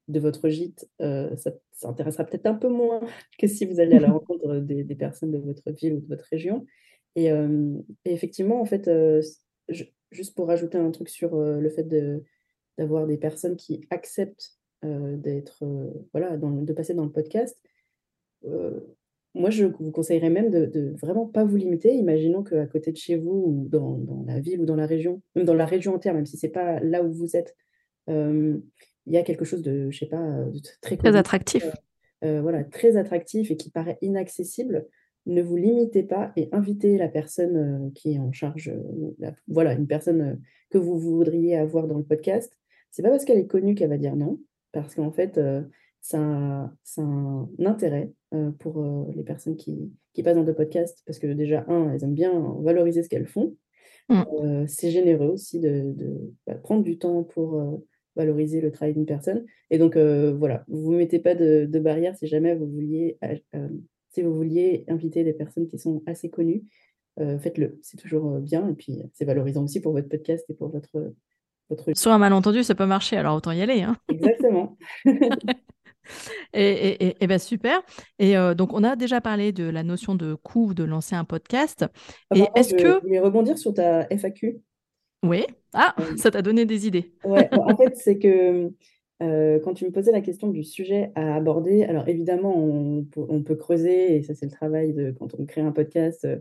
[0.08, 3.00] de votre gîte, ça, ça, intéressera peut-être un peu moins
[3.38, 6.06] que si vous allez à la rencontre des, des, personnes de votre ville ou de
[6.06, 6.66] votre région.
[7.24, 7.30] Et,
[8.04, 8.90] effectivement, en fait,
[10.10, 11.86] juste pour rajouter un truc sur le fait
[12.76, 15.64] d'avoir des personnes qui acceptent d'être,
[16.12, 17.60] voilà, de passer dans le podcast,
[19.34, 21.94] moi, je vous conseillerais même de, de, vraiment pas vous limiter.
[21.94, 25.22] Imaginons qu'à côté de chez vous, ou dans, dans, la ville ou dans la région,
[25.34, 27.56] même dans la région entière, même si c'est pas là où vous êtes,
[28.08, 28.62] il
[29.06, 31.64] y a quelque chose de, je sais pas, de très, très attractif.
[32.22, 34.86] voilà, très attractif et qui paraît inaccessible
[35.28, 39.74] ne vous limitez pas et invitez la personne euh, qui est en charge, euh, voilà,
[39.74, 40.34] une personne euh,
[40.70, 42.52] que vous voudriez avoir dans le podcast.
[42.90, 44.40] C'est pas parce qu'elle est connue qu'elle va dire non,
[44.72, 45.38] parce qu'en fait,
[46.00, 48.10] ça a, un intérêt
[48.58, 49.92] pour les personnes qui,
[50.24, 53.56] passent dans le podcast, parce que déjà, un, elles aiment bien valoriser ce qu'elles font.
[54.08, 54.66] Mmh.
[54.68, 55.94] c'est généreux aussi de,
[56.46, 57.62] bah, prendre du temps pour
[58.16, 59.44] valoriser le travail d'une personne.
[59.70, 63.18] Et donc, voilà, vous ne mettez pas de, de barrière si jamais vous vouliez
[64.10, 66.64] si vous vouliez inviter des personnes qui sont assez connues,
[67.20, 67.78] euh, faites-le.
[67.82, 71.12] C'est toujours euh, bien et puis c'est valorisant aussi pour votre podcast et pour votre.
[71.68, 71.92] votre...
[71.96, 73.82] Sur un malentendu, ça peut marcher, alors autant y aller.
[73.82, 73.96] Hein.
[74.08, 74.76] Exactement.
[76.52, 77.82] et, et, ben super.
[78.18, 81.24] Et euh, donc, on a déjà parlé de la notion de coût de lancer un
[81.24, 81.86] podcast.
[82.30, 83.00] Ah, et est-ce que.
[83.00, 84.60] Je voulais rebondir sur ta FAQ.
[85.24, 85.44] Oui.
[85.72, 87.12] Ah, ça t'a donné des idées.
[87.24, 88.70] Ouais, en fait, c'est que
[89.20, 93.04] euh, quand tu me posais la question du sujet à aborder, alors évidemment, on,
[93.42, 96.36] peut creuser, et ça c'est le travail de quand on crée un podcast, euh,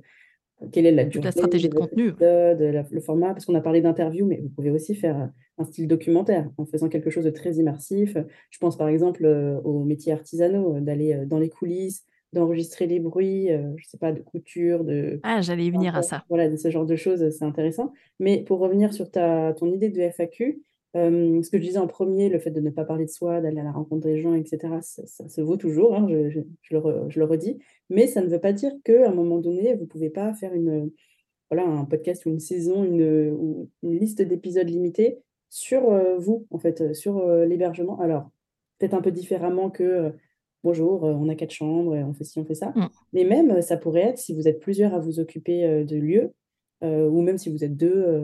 [0.71, 2.13] quelle est la durée, la stratégie de, contenu.
[2.19, 6.49] le format, parce qu'on a parlé d'interview, mais vous pouvez aussi faire un style documentaire
[6.57, 8.15] en faisant quelque chose de très immersif.
[8.51, 9.25] Je pense par exemple
[9.63, 14.19] aux métiers artisanaux, d'aller dans les coulisses, d'enregistrer les bruits, je je sais pas, de
[14.19, 15.19] couture, de...
[15.23, 16.23] Ah, j'allais venir à ça.
[16.27, 17.93] Voilà, de ce genre de choses, c'est intéressant.
[18.19, 20.59] Mais pour revenir sur ta, ton idée de FAQ,
[20.97, 23.59] ce que je disais en premier, le fait de ne pas parler de soi, d'aller
[23.59, 26.39] à la rencontre des gens, etc., ça, se vaut toujours, hein, je,
[26.71, 27.59] le redis.
[27.89, 30.53] Mais ça ne veut pas dire qu'à un moment donné, vous ne pouvez pas faire
[30.53, 30.91] une,
[31.51, 35.19] voilà, un podcast ou une saison, une, ou une liste d'épisodes limitée
[35.49, 37.99] sur vous, en fait, sur l'hébergement.
[37.99, 38.29] Alors,
[38.79, 40.13] peut-être un peu différemment que
[40.63, 42.73] bonjour, on a quatre chambres, on fait ci, on fait ça.
[42.75, 42.89] Mmh.
[43.13, 46.33] Mais même, ça pourrait être, si vous êtes plusieurs à vous occuper de lieux,
[46.81, 48.23] ou même si vous êtes deux,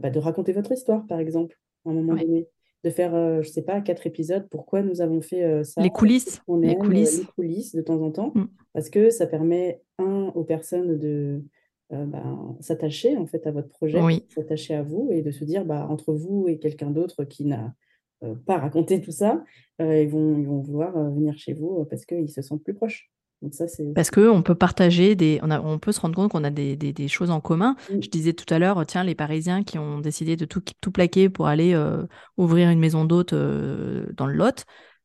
[0.00, 2.48] bah, de raconter votre histoire, par exemple, à un moment donné.
[2.84, 3.12] De faire,
[3.42, 5.80] je ne sais pas, quatre épisodes, pourquoi nous avons fait ça?
[5.80, 6.40] Les coulisses.
[6.60, 7.20] les coulisses.
[7.20, 8.32] les coulisses de temps en temps.
[8.34, 8.44] Mmh.
[8.74, 11.42] Parce que ça permet, un, aux personnes de
[11.90, 13.98] ben, s'attacher en fait à votre projet,
[14.28, 17.74] s'attacher à vous et de se dire, bah, entre vous et quelqu'un d'autre qui n'a
[18.44, 19.42] pas raconté tout ça,
[19.80, 23.10] ils, vont, ils vont vouloir venir chez vous parce qu'ils se sentent plus proches.
[23.94, 27.08] Parce qu'on peut partager, des, on, on peut se rendre compte qu'on a des, des,
[27.08, 27.76] choses en commun.
[27.90, 28.02] Mmh.
[28.02, 31.28] Je disais tout à l'heure, tiens, les Parisiens qui ont décidé de tout, tout plaquer
[31.28, 32.06] pour aller euh,
[32.36, 34.64] ouvrir une maison d'hôte euh, dans le Lot,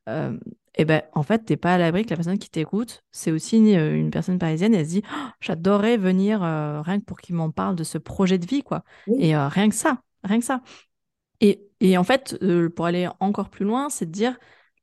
[0.10, 0.38] euh,
[0.76, 3.58] et ben en fait, t'es pas à l'abri que la personne qui t'écoute, c'est aussi
[3.58, 7.76] une, personne parisienne, elle se dit, «Oh, j'adorerais venir rien que pour qu'il m'en parle
[7.76, 8.86] de ce projet de vie, quoi.
[9.20, 10.62] Et rien que ça, rien que ça.
[11.42, 12.40] Et, et en fait,
[12.74, 14.38] pour aller encore plus loin, c'est de dire,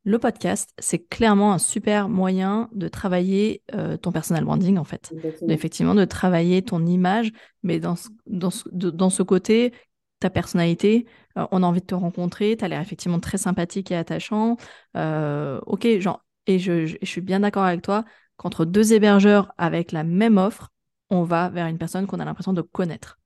[0.09, 5.13] le podcast, c'est clairement un super moyen de travailler euh, ton personal branding, en fait.
[5.49, 7.31] Effectivement, de travailler ton image,
[7.63, 9.75] mais dans ce, dans dans ce côté,
[10.19, 11.05] ta personnalité,
[11.37, 14.57] euh, on a envie de te rencontrer, tu as l'air effectivement très sympathique et attachant.
[14.97, 18.07] Euh, ok, genre, et je, suis bien d'accord avec toi
[18.39, 20.71] qu'entre deux hébergeurs avec la même offre,
[21.11, 23.19] on va vers une personne qu'on a l'impression de connaître.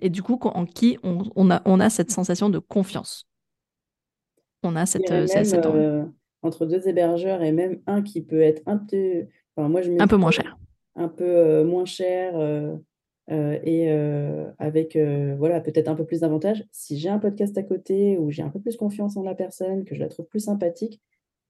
[0.00, 3.26] Et du coup, en qui on, a, on a cette sensation de confiance.
[4.62, 5.66] On a cette, cette,
[6.42, 9.26] entre deux hébergeurs et même un qui peut être un peu,
[9.56, 10.58] enfin, moi, je un peu moins cher.
[10.96, 12.74] Un peu euh, moins cher euh,
[13.30, 13.90] euh, et
[14.58, 14.98] avec
[15.38, 16.64] voilà, peut-être un peu plus d'avantages.
[16.72, 19.84] Si j'ai un podcast à côté où j'ai un peu plus confiance en la personne,
[19.84, 21.00] que je la trouve plus sympathique,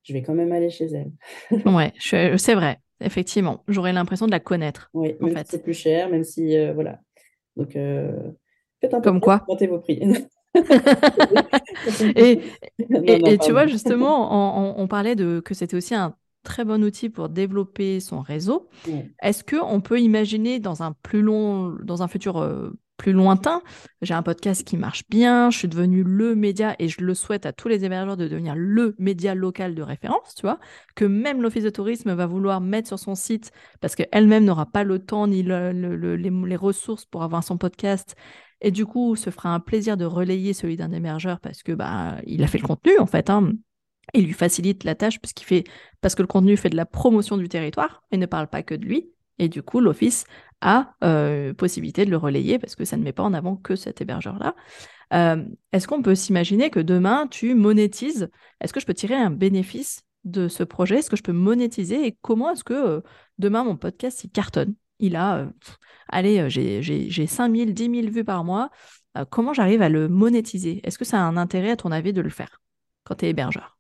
[0.03, 1.13] je vais quand même aller chez elle.
[1.75, 3.65] ouais, c'est vrai, effectivement.
[3.69, 4.91] J'aurais l'impression de la connaître.
[4.93, 7.01] Oui, même si c'est plus cher, même si voilà.
[7.57, 10.01] Donc, faites un peu Comme quoi vos prix.
[12.17, 12.41] et,
[12.79, 17.29] et, tu vois, justement, on, parlait de que c'était aussi un très bon outil pour
[17.29, 18.69] développer son réseau.
[19.23, 22.71] Est-ce qu'on peut imaginer dans un plus long, dans un futur euh,
[23.03, 23.63] plus lointain,
[24.01, 27.47] j'ai un podcast qui marche bien, je suis devenu le média et je le souhaite
[27.47, 30.61] à tous les hébergeurs de devenir le média local de référence, tu vois,
[30.95, 33.51] que même l'office de tourisme va vouloir mettre sur son site
[33.81, 38.15] parce qu'elle-même n'aura pas le temps ni les, les ressources pour avoir son podcast
[38.63, 42.17] et du coup se fera un plaisir de relayer celui d'un émergeur parce que bah
[42.27, 43.29] il a fait le contenu en fait.
[43.29, 43.53] Hein.
[44.15, 45.19] Il lui facilite la tâche
[46.01, 48.75] parce que le contenu fait de la promotion du territoire et ne parle pas que
[48.75, 49.11] de lui.
[49.39, 50.25] Et du coup, l'office
[50.61, 53.75] a euh, possibilité de le relayer parce que ça ne met pas en avant que
[53.75, 54.55] cet hébergeur-là.
[55.15, 58.29] Euh, est-ce qu'on peut s'imaginer que demain, tu monétises?
[58.61, 60.99] Est-ce que je peux tirer un bénéfice de ce projet?
[60.99, 62.07] Est-ce que je peux monétiser?
[62.07, 63.01] Et comment est-ce que euh,
[63.39, 64.75] demain, mon podcast, il cartonne?
[65.03, 65.49] Il a
[66.13, 68.71] allez, euh, j'ai 5 000, 10 000 vues par mois,
[69.19, 70.81] euh, comment j'arrive à le monétiser?
[70.85, 72.61] Est-ce que ça a un intérêt, à ton avis, de le faire
[73.03, 73.79] quand tu es hébergeur?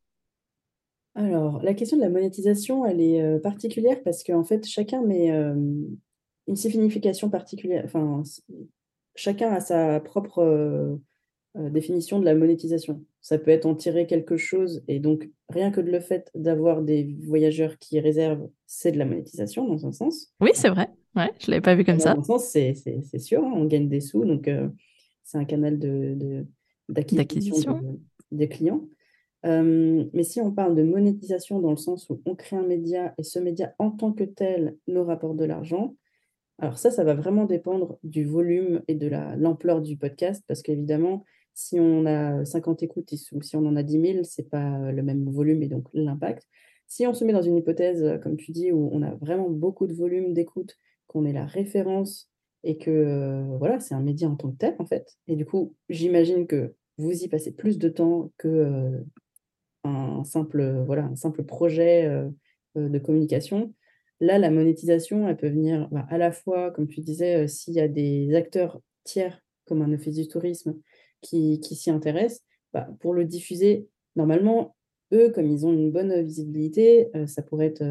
[1.14, 5.29] Alors, la question de la monétisation, elle est euh, particulière parce qu'en fait, chacun met
[5.29, 7.83] une signification particulière.
[7.85, 8.23] Enfin,
[9.14, 10.99] chacun a sa propre
[11.55, 13.05] définition de la monétisation.
[13.20, 16.82] Ça peut être en tirer quelque chose, et donc rien que de le fait d'avoir
[16.82, 20.32] des voyageurs qui réservent, c'est de la monétisation dans un sens.
[20.40, 20.88] Oui, c'est vrai.
[21.14, 22.14] Ouais, je ne l'avais pas vu comme ça.
[22.14, 24.68] Dans un sens, c'est sûr, hein, on gagne des sous, donc euh,
[25.24, 25.78] c'est un canal
[26.88, 28.00] d'acquisition de,
[28.30, 28.88] des clients.
[29.44, 33.12] Euh, mais si on parle de monétisation dans le sens où on crée un média
[33.18, 35.96] et ce média en tant que tel nous rapporte de l'argent,
[36.59, 41.24] alors ça, ça va vraiment dépendre du volume et de l'ampleur du podcast, parce qu'évidemment,
[41.55, 44.90] si on a 50 écoutes ou si on en a 10 000, ce n'est pas
[44.90, 46.46] le même volume et donc l'impact.
[46.86, 49.86] Si on se met dans une hypothèse, comme tu dis, où on a vraiment beaucoup
[49.86, 50.76] de volume d'écoute,
[51.07, 52.30] qu'on est la référence
[52.64, 55.16] et que euh, voilà, c'est un média en tant que tel, en fait.
[55.26, 58.98] Et du coup, j'imagine que vous y passez plus de temps que euh,
[59.84, 62.28] un, simple, voilà, un simple projet euh,
[62.76, 63.74] de communication.
[64.20, 67.80] Là, la monétisation, elle peut venir bah, à la fois, comme tu disais, s'il y
[67.80, 70.78] a des acteurs tiers, comme un office du tourisme,
[71.23, 72.43] qui, s'y intéresse,
[72.73, 74.77] bah, pour le diffuser, normalement,
[75.12, 77.85] eux, comme ils ont une bonne visibilité, ça pourrait être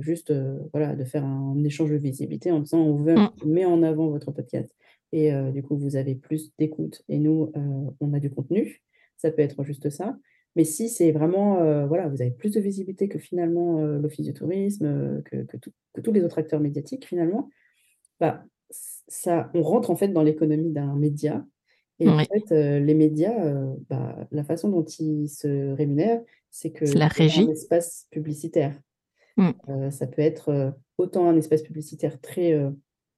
[0.00, 0.32] juste
[0.72, 3.30] voilà, de faire un, échange de visibilité en disant on veut mm.
[3.46, 4.74] mettre en avant votre podcast.
[5.12, 7.52] Et du coup, vous avez plus d'écoute et nous,
[8.00, 8.82] on a du contenu.
[9.16, 10.18] Ça peut être juste ça.
[10.56, 15.22] Mais si c'est vraiment, voilà, vous avez plus de visibilité que finalement l'Office du tourisme,
[15.22, 17.48] que, que, tous les autres acteurs médiatiques finalement,
[18.18, 21.44] bah, ça, on rentre en fait dans l'économie d'un média.
[21.98, 23.34] Et en fait, les médias,
[23.88, 26.20] bah, la façon dont ils se rémunèrent,
[26.50, 27.42] c'est que c'est la régie.
[27.42, 28.78] un espace publicitaire.
[29.38, 29.90] Mmh.
[29.90, 32.58] ça peut être autant un espace publicitaire très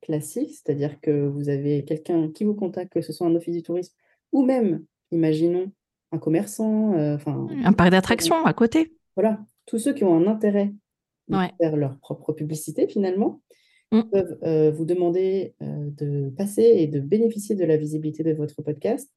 [0.00, 3.62] classique, c'est-à-dire que vous avez quelqu'un qui vous contacte, que ce soit un office du
[3.62, 3.94] tourisme
[4.32, 5.70] ou même, imaginons,
[6.10, 8.94] un commerçant, enfin un parc d'attractions à côté.
[9.16, 10.72] Voilà, tous ceux qui ont un intérêt
[11.28, 13.42] de faire leur propre publicité finalement,
[13.90, 14.02] Mmh.
[14.10, 18.60] peuvent euh, vous demander euh, de passer et de bénéficier de la visibilité de votre
[18.60, 19.10] podcast.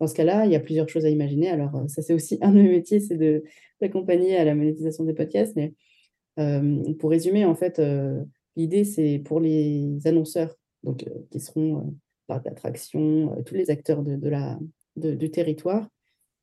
[0.00, 1.48] Dans ce cas-là, il y a plusieurs choses à imaginer.
[1.48, 3.18] Alors, euh, ça, c'est aussi un de mes métiers, c'est
[3.80, 5.56] d'accompagner à la monétisation des podcasts.
[5.56, 5.74] Mais
[7.00, 7.82] pour résumer, en fait,
[8.54, 10.54] l'idée, c'est pour les annonceurs,
[10.84, 11.96] donc, qui seront
[12.28, 14.56] par d'attraction, tous les acteurs de, la,
[14.94, 15.88] du territoire,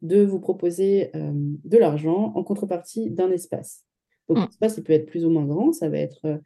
[0.01, 3.85] de vous proposer de l'argent en contrepartie d'un espace.
[4.27, 4.45] Donc, mmh.
[4.47, 5.71] l'espace, il peut être plus ou moins grand.
[5.71, 6.41] Ça va être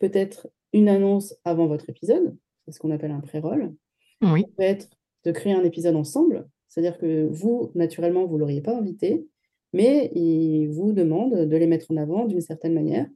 [0.00, 3.74] peut-être une annonce avant votre épisode, c'est ce qu'on appelle un pré-roll.
[4.22, 4.42] Oui.
[4.42, 4.88] Ça peut être
[5.24, 9.26] de créer un épisode ensemble, c'est-à-dire que vous, naturellement, vous ne l'auriez pas invité,
[9.72, 13.06] mais il vous demande de les mettre en avant d'une certaine manière.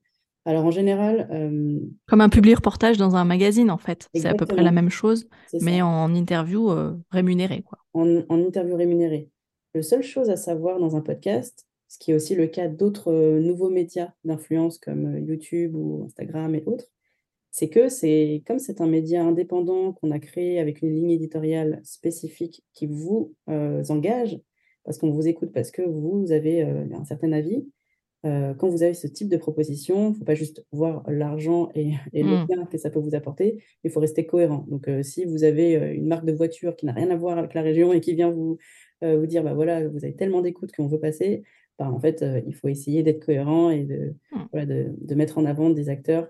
[0.44, 1.28] Alors en général...
[1.32, 4.08] Euh, Comme un public reportage dans un magazine, en fait.
[4.14, 5.28] C'est à peu près la même chose,
[5.60, 7.62] mais en interview euh, rémunérée.
[7.62, 7.78] Quoi.
[7.94, 9.30] En, en, interview rémunérée.
[9.74, 13.12] La seule chose à savoir dans un podcast, ce qui est aussi le cas d'autres
[13.12, 16.86] euh, nouveaux médias d'influence comme YouTube ou Instagram et autres,
[17.56, 21.80] c'est que c'est comme c'est un média indépendant qu'on a créé avec une ligne éditoriale
[21.84, 24.38] spécifique qui vous euh, engage,
[24.84, 27.66] parce qu'on vous écoute, parce que vous avez euh, un certain avis.
[28.26, 31.70] Euh, quand vous avez ce type de proposition, il ne faut pas juste voir l'argent
[31.74, 32.46] et, le mmh.
[32.46, 34.66] bien que ça peut vous apporter, il faut rester cohérent.
[34.68, 37.62] Donc, si vous avez une marque de voiture qui n'a rien à voir avec la
[37.62, 38.58] région et qui vient vous,
[39.00, 41.42] vous dire, bah voilà, vous avez tellement d'écoute qu'on veut passer,
[41.78, 44.64] bah, en fait, il faut essayer d'être cohérent et de, mmh.
[44.66, 46.28] de, de, mettre en avant des acteurs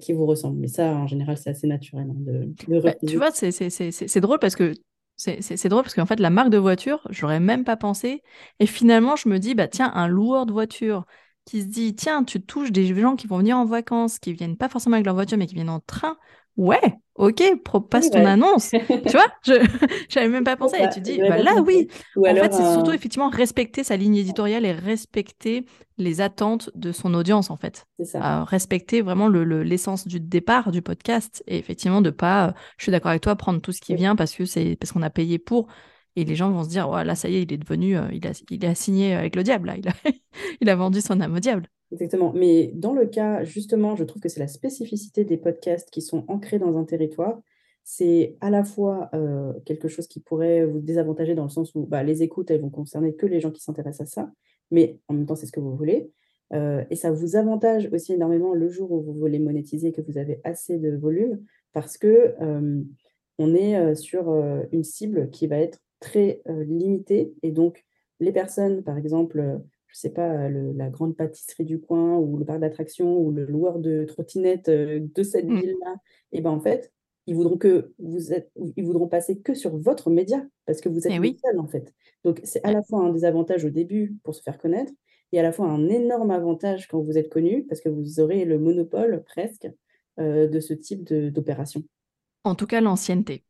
[0.00, 0.58] qui vous ressemblent.
[0.58, 2.06] Mais ça, en général, c'est assez naturel.
[2.10, 4.74] Hein, de, bah, tu vois, c'est drôle parce que
[5.16, 8.22] c'est drôle parce qu'en fait, la marque de voiture, j'aurais même pas pensé.
[8.58, 11.04] Et finalement, je me dis, bah tiens, un loueur de voiture
[11.44, 14.56] qui se dit, tiens, tu touches des gens qui vont venir en vacances, qui viennent
[14.56, 16.16] pas forcément avec leur voiture, mais qui viennent en train.
[16.56, 16.80] Ouais,
[17.16, 17.42] ok,
[17.90, 18.70] passe ton annonce.
[18.70, 19.54] tu vois, je
[20.14, 20.76] n'avais même pas pensé.
[20.80, 21.88] et tu dis, bah, là, oui.
[22.16, 25.64] en fait, c'est surtout effectivement respecter sa ligne éditoriale et respecter
[25.98, 27.86] les attentes de son audience, en fait.
[28.04, 28.40] Ça.
[28.40, 31.42] Euh, respecter vraiment l'essence du départ du podcast.
[31.46, 34.14] Et effectivement, de pas, euh, je suis d'accord avec toi, prendre tout ce qui vient
[34.14, 35.66] parce que c'est parce qu'on a payé pour.
[36.16, 38.08] Et les gens vont se dire, ouais, là, ça y est, il est devenu, euh,
[38.12, 39.76] il, a, il a signé avec le diable, là.
[39.76, 39.92] Il, a,
[40.60, 41.68] il a vendu son âme au diable.
[41.92, 42.32] Exactement.
[42.34, 46.24] Mais dans le cas, justement, je trouve que c'est la spécificité des podcasts qui sont
[46.28, 47.40] ancrés dans un territoire.
[47.84, 51.86] C'est à la fois euh, quelque chose qui pourrait vous désavantager dans le sens où
[51.86, 54.32] bah, les écoutes, elles vont concerner que les gens qui s'intéressent à ça,
[54.70, 56.10] mais en même temps, c'est ce que vous voulez.
[56.52, 60.18] Euh, et ça vous avantage aussi énormément le jour où vous voulez monétiser, que vous
[60.18, 62.82] avez assez de volume, parce que euh,
[63.38, 64.32] on est sur
[64.70, 67.34] une cible qui va être très limitée.
[67.42, 67.84] Et donc,
[68.20, 69.60] les personnes, par exemple,
[69.94, 73.78] je sais pas, la grande pâtisserie du coin ou le parc d'attractions ou le loueur
[73.78, 75.60] de trottinettes euh, de cette mmh.
[75.60, 75.94] ville-là,
[76.32, 76.92] et ben en fait,
[77.28, 81.06] ils voudront que vous êtes, ils voudront passer que sur votre média parce que vous
[81.06, 81.94] êtes eh seul en fait.
[82.24, 84.92] Donc c'est à la fois un désavantage au début pour se faire connaître
[85.32, 88.44] et à la fois un énorme avantage quand vous êtes connu parce que vous aurez
[88.44, 89.68] le monopole presque
[90.18, 91.84] euh, de ce type d'opération.
[92.42, 93.44] En tout cas, l'ancienneté.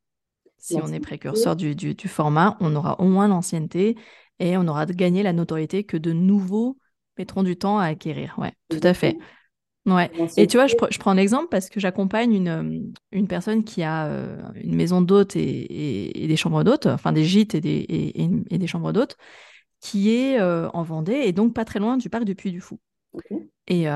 [0.59, 3.97] Si on est précurseur du, du, du, format, on aura au moins l'ancienneté
[4.39, 6.79] et on aura gagné la notoriété que de nouveaux
[7.19, 8.35] mettront du temps à acquérir.
[8.39, 9.19] Ouais, tout à fait.
[9.87, 10.11] Ouais.
[10.39, 12.81] Et tu vois, je, je prends un exemple parce que j'accompagne une, euh,
[13.13, 17.25] une personne qui a euh, une maison d'hôtes et, et, des chambres d'hôtes, enfin des
[17.25, 19.17] gîtes et des, et, des chambres d'hôtes,
[19.81, 22.63] qui est euh, en Vendée et donc pas très loin du parc du Puy du
[22.63, 22.79] Fou.
[23.69, 23.87] Et,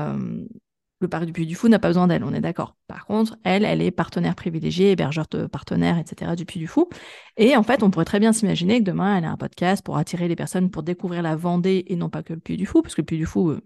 [0.99, 2.75] le parc du Puy du Fou n'a pas besoin d'elle, on est d'accord.
[2.87, 6.35] Par contre, elle, elle est partenaire privilégié, hébergeur de partenaire, etc.
[6.35, 6.89] du Puy du Fou.
[7.37, 9.97] Et en fait, on pourrait très bien s'imaginer que demain, elle a un podcast pour
[9.97, 12.81] attirer les personnes pour découvrir la Vendée et non pas que le Puy du Fou,
[12.81, 13.61] parce que le Puy du Fou, euh,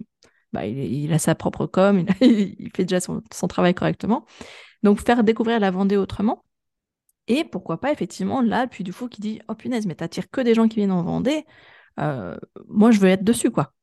[0.51, 4.25] bah, il, a sa propre com, il, fait déjà son, travail correctement.
[4.83, 6.43] Donc, faire découvrir la Vendée autrement.
[7.27, 10.29] Et pourquoi pas, effectivement, là, le Puy du Fou qui dit Oh punaise, mais t'attires
[10.29, 11.45] que des gens qui viennent en Vendée.
[11.99, 13.73] Euh, moi, je veux être dessus, quoi.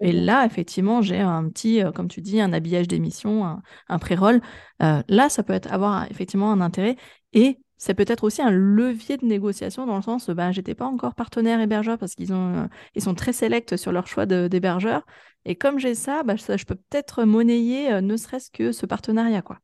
[0.00, 4.40] Et là, effectivement, j'ai un petit, euh, comme tu dis, un habillage d'émission, un, pré-roll.
[4.82, 6.96] Euh, là, ça peut être, avoir effectivement un intérêt.
[7.32, 11.14] Et c'est peut-être aussi un levier de négociation dans le sens, bah, j'étais pas encore
[11.14, 15.04] partenaire hébergeur parce qu'ils ont, euh, ils sont très sélects sur leur choix d'hébergeur.
[15.44, 19.42] Et comme j'ai ça, ça, je peux peut-être monnayer ne serait-ce que ce partenariat.
[19.42, 19.58] quoi.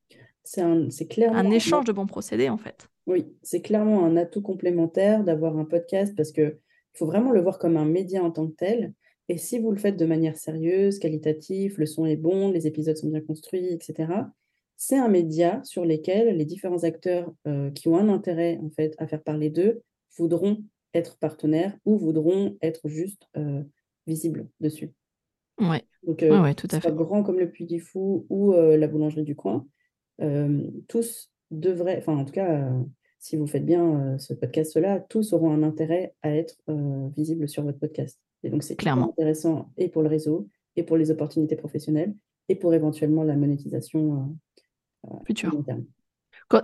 [0.45, 2.89] C'est clairement un échange de bons procédés, en fait.
[3.07, 6.59] Oui, c'est clairement un atout complémentaire d'avoir un podcast parce qu'il
[6.93, 8.95] faut vraiment le voir comme un média en tant que tel.
[9.33, 12.99] Et si vous le faites de manière sérieuse, qualitative, le son est bon, les épisodes
[12.99, 14.13] sont bien construits, etc.,
[14.77, 18.95] c'est un média sur lequel les différents acteurs euh, qui ont un intérêt en fait
[18.99, 19.81] à faire parler d'eux
[20.19, 20.63] voudront
[20.93, 23.63] être partenaires ou voudront être juste euh,
[24.07, 24.93] visibles dessus.
[25.59, 25.83] Ouais.
[26.03, 26.93] Donc, euh, tout à fait.
[26.93, 29.67] grand comme le Puy du Fou ou la boulangerie du coin,
[30.89, 32.71] tous devraient, enfin en tout cas,
[33.19, 36.59] si vous faites bien ce podcast-là, tous auront un intérêt à être
[37.17, 38.21] visibles sur votre podcast.
[38.43, 42.15] Et donc c'est clairement intéressant et pour le réseau, et pour les opportunités professionnelles,
[42.49, 44.37] et pour éventuellement la monétisation
[45.27, 45.53] futur.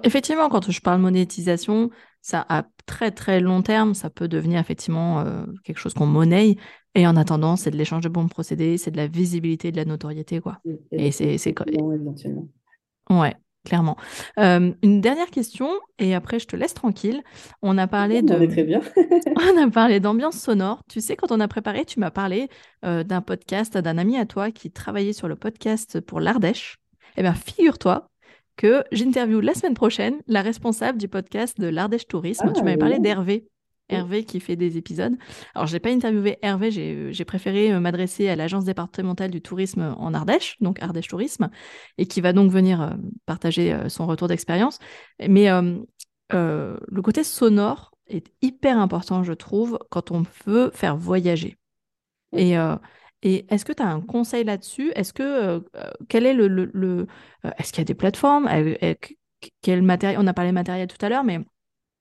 [0.02, 5.20] effectivement, quand je parle monétisation, ça à très très long terme, ça peut devenir effectivement
[5.20, 6.56] euh, quelque chose qu'on monnaie.
[6.94, 9.84] Et en attendant, c'est de l'échange de bons procédés, c'est de la visibilité, de la
[9.84, 10.58] notoriété, quoi.
[10.90, 11.52] et c'est
[11.94, 12.48] éventuellement.
[13.10, 13.36] Ouais,
[13.68, 13.96] clairement.
[14.38, 17.22] Euh, une dernière question, et après je te laisse tranquille.
[17.62, 18.46] On a parlé de.
[18.46, 18.80] très bien.
[19.36, 20.80] on a parlé d'ambiance sonore.
[20.90, 22.48] Tu sais, quand on a préparé, tu m'as parlé
[22.84, 26.78] euh, d'un podcast d'un ami à toi qui travaillait sur le podcast pour l'Ardèche.
[27.16, 28.08] Eh bien, figure-toi
[28.56, 32.52] que j'interviewe la semaine prochaine la responsable du podcast de l'Ardèche Tourisme.
[32.52, 33.46] tu ah, m'avais parlé d'Hervé.
[33.88, 35.16] Hervé qui fait des épisodes.
[35.54, 39.94] Alors, je n'ai pas interviewé Hervé, j'ai préféré euh, m'adresser à l'Agence départementale du tourisme
[39.98, 41.50] en Ardèche, donc Ardèche Tourisme,
[41.96, 42.90] et qui va donc venir euh,
[43.26, 44.78] partager euh, son retour d'expérience.
[45.26, 45.48] Mais
[46.30, 51.56] le côté sonore est hyper important, je trouve, quand on veut faire voyager.
[52.36, 52.56] Et,
[53.22, 54.92] et est-ce que tu as un conseil là-dessus?
[54.94, 57.06] Est-ce que euh, euh, quel est le, le,
[57.44, 58.48] euh, est-ce qu'il y a des plateformes?
[59.62, 61.40] Quel matériel On a parlé matériel tout à l'heure, mais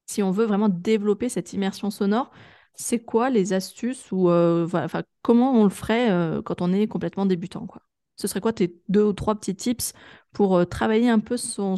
[0.07, 2.31] si on veut vraiment développer cette immersion sonore,
[2.73, 6.09] c'est quoi les astuces ou enfin, comment on le ferait
[6.45, 7.67] quand on est complètement débutant
[8.15, 9.93] Ce serait quoi tes deux ou trois petits tips
[10.33, 11.75] pour travailler un peu son,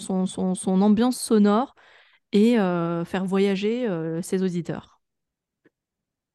[0.67, 1.75] ambiance sonore
[2.33, 3.87] et faire voyager
[4.21, 4.99] ses auditeurs?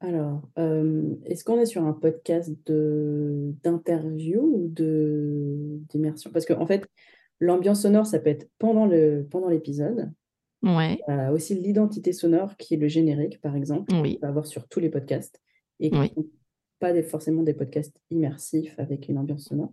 [0.05, 4.69] Alors, euh, est-ce qu'on est sur un podcast d'interview ou
[5.89, 6.31] d'immersion?
[6.31, 6.87] Parce qu'en fait,
[7.41, 10.13] l'ambiance sonore, ça peut être pendant l'épisode.
[10.65, 10.99] Ouais.
[11.31, 14.19] Aussi l'identité sonore qui est le générique, par exemple, Oui.
[14.23, 15.41] va avoir sur tous les podcasts
[15.81, 16.27] et qui sont
[16.79, 19.73] pas des- forcément des podcasts immersifs avec une ambiance sonore.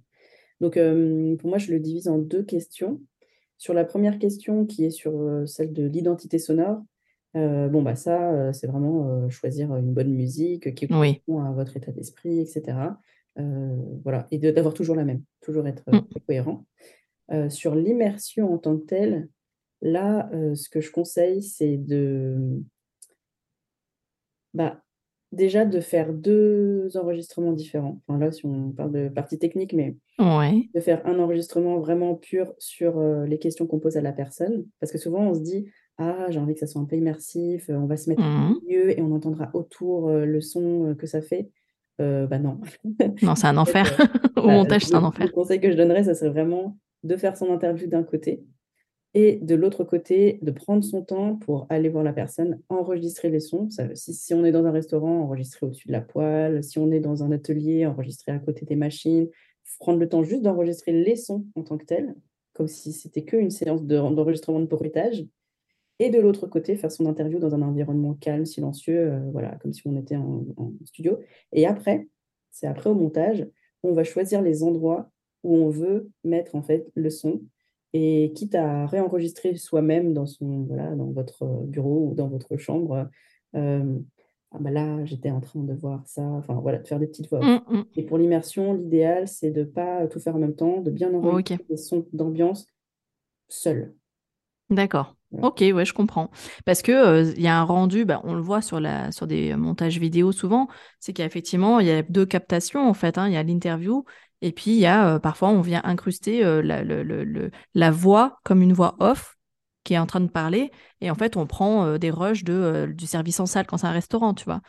[0.59, 3.01] Donc, euh, pour moi, je le divise en deux questions.
[3.57, 6.81] Sur la première question, qui est sur euh, celle de l'identité sonore,
[7.35, 11.91] euh, bon, bah ça, c'est vraiment choisir une bonne musique qui correspond à votre état
[11.91, 12.77] d'esprit, etc.
[14.03, 16.01] voilà, et d'avoir toujours la même, toujours être mmh.
[16.27, 16.65] cohérent.
[17.49, 19.29] sur l'immersion en tant que telle,
[19.81, 22.61] là, ce que je conseille, c'est de,
[24.53, 24.81] bah,
[25.31, 28.01] déjà de faire deux enregistrements différents.
[28.07, 32.53] Enfin, là, si on parle de partie technique, mais de faire un enregistrement vraiment pur
[32.59, 34.65] sur les questions qu'on pose à la personne.
[34.79, 35.67] Parce que souvent, on se dit,
[35.97, 38.59] ah, j'ai envie que ça soit un peu immersif, on va se mettre au mmh
[38.63, 41.49] milieu et on entendra autour le son que ça fait.
[41.97, 42.59] bah non.
[43.21, 43.85] Non, c'est un enfer.
[44.35, 45.25] Au bah, montage, c'est un enfer.
[45.25, 48.43] Le conseil que je donnerais, ça serait vraiment de faire son interview d'un côté
[49.13, 53.41] et de l'autre côté, de prendre son temps pour aller voir la personne, enregistrer les
[53.41, 53.67] sons.
[53.93, 56.63] si, on est dans un restaurant, enregistrer au-dessus de la poêle.
[56.63, 59.27] Si on est dans un atelier, enregistrer à côté des machines.
[59.79, 62.15] Prendre le temps juste d'enregistrer les sons en tant que tels,
[62.53, 65.27] comme si c'était qu'une séance d'enregistrement de, de
[66.03, 69.71] et de l'autre côté, faire son interview dans un environnement calme, silencieux, euh, voilà, comme
[69.71, 70.43] si on était en,
[70.83, 71.19] studio.
[71.51, 72.07] Et après,
[72.49, 73.47] c'est après au montage,
[73.83, 75.11] on va choisir les endroits
[75.43, 77.41] où on veut mettre en fait le son
[77.93, 83.09] et quitte à réenregistrer soi-même dans son voilà dans votre bureau ou dans votre chambre
[83.55, 83.99] euh,
[84.51, 87.29] ah bah là j'étais en train de voir ça enfin voilà de faire des petites
[87.29, 87.83] voix mmh, mmh.
[87.95, 91.65] et pour l'immersion l'idéal c'est de pas tout faire en même temps de bien enregistrer
[91.69, 92.65] les sons d'ambiance
[93.49, 93.93] seul
[94.71, 95.15] D'accord.
[95.41, 96.29] Ok, ouais, je comprends.
[96.65, 99.55] Parce que il y a un rendu, bah, on le voit sur, la, sur des
[99.55, 100.67] montages vidéo souvent,
[100.99, 103.17] c'est qu'effectivement, il y a deux captations en fait.
[103.17, 103.27] Hein.
[103.27, 104.03] Il y a l'interview
[104.41, 106.83] et puis il y a parfois on vient incruster la,
[107.73, 109.37] la voix comme une voix off
[109.83, 110.71] qui est en train de parler.
[111.03, 113.77] Et en fait, on prend euh, des rushs de, euh, du service en salle quand
[113.77, 114.61] c'est un restaurant, tu vois.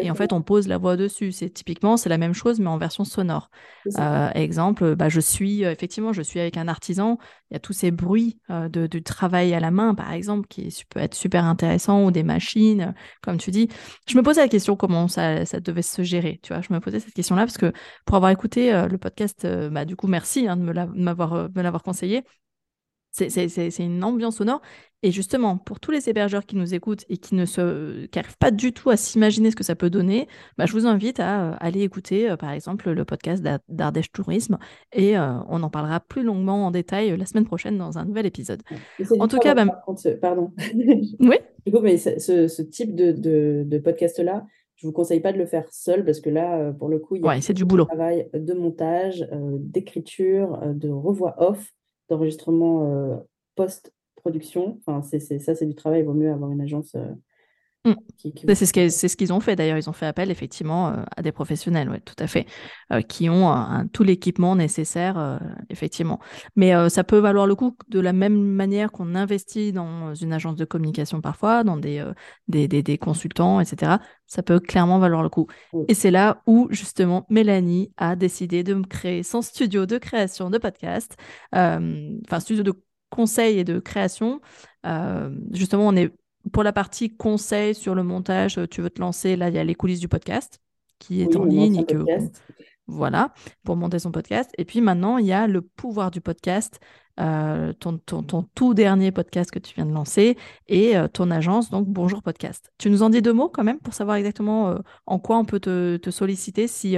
[0.00, 1.32] Et en fait, on pose la voix dessus.
[1.32, 3.50] C'est typiquement, c'est la même chose, mais en version sonore.
[3.98, 7.18] Euh, exemple, bah, je suis, effectivement, je suis avec un artisan.
[7.50, 10.72] Il y a tous ces bruits de, du travail à la main, par exemple, qui
[10.88, 13.68] peut être super intéressant, ou des machines, comme tu dis.
[14.06, 16.62] Je me posais la question comment ça, ça devait se gérer, tu vois.
[16.62, 17.72] Je me posais cette question-là parce que
[18.04, 20.72] pour avoir écouté le podcast, bah, du coup, merci hein, de me
[21.62, 22.22] l'avoir conseillé
[23.10, 24.60] C'est une ambiance sonore.
[25.02, 28.50] Et justement, pour tous les hébergeurs qui nous écoutent et qui ne se, n'arrivent pas
[28.50, 31.56] du tout à s'imaginer ce que ça peut donner, bah, je vous invite à euh,
[31.58, 34.58] aller écouter, euh, par exemple, le podcast d'Ardèche Tourisme.
[34.92, 38.26] Et euh, on en parlera plus longuement en détail la semaine prochaine dans un nouvel
[38.26, 38.62] épisode.
[39.18, 39.82] En tout cas, bah...
[40.20, 40.52] pardon.
[40.74, 41.36] oui.
[41.64, 43.12] Du coup, mais ce, type de,
[43.62, 44.44] de, podcast-là,
[44.76, 47.22] je vous conseille pas de le faire seul parce que là, pour le coup, il
[47.22, 47.86] y a du boulot.
[47.86, 51.72] travail de montage, d'écriture, de revoix off,
[52.10, 54.78] d'enregistrement post-production.
[54.84, 56.00] Enfin, c'est, ça, c'est du travail.
[56.00, 56.94] Il vaut mieux avoir une agence
[57.86, 57.94] euh, Mmh.
[58.54, 59.78] C'est ce qu'ils ont fait d'ailleurs.
[59.78, 62.46] Ils ont fait appel effectivement euh, à des professionnels, ouais, tout à fait,
[62.92, 65.38] euh, qui ont tout l'équipement nécessaire, euh,
[65.70, 66.20] effectivement.
[66.56, 70.56] Mais ça peut valoir le coup de la même manière qu'on investit dans une agence
[70.56, 72.04] de communication parfois, dans des,
[72.48, 73.98] des, des, consultants, etc.
[74.26, 75.46] Ça peut clairement valoir le coup.
[75.88, 80.58] Et c'est là où justement Mélanie a décidé de créer son studio de création de
[80.58, 81.16] podcast,
[81.52, 82.74] enfin studio de
[83.08, 84.40] conseil et de création.
[85.52, 86.12] justement, on est
[86.52, 89.58] pour la partie conseil sur le montage, euh, tu veux te lancer, là, il y
[89.58, 90.60] a les coulisses du podcast
[90.98, 91.76] qui est en ligne.
[91.76, 92.04] Et que,
[92.86, 93.32] voilà,
[93.62, 94.50] pour monter son podcast.
[94.58, 96.80] Et puis maintenant, il y a le pouvoir du podcast,
[97.20, 100.36] euh, ton, ton, tout dernier podcast que tu viens de lancer
[100.66, 102.72] et euh, ton agence, donc Bonjour Podcast.
[102.78, 104.76] Tu nous en dis deux mots quand même pour savoir exactement
[105.06, 106.96] en quoi on peut te, te solliciter si,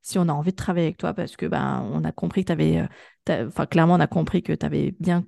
[0.00, 2.46] si on a envie de travailler avec toi parce que ben, on a compris que
[2.46, 2.88] tu avais,
[3.28, 5.24] enfin clairement, on a compris que tu avais bien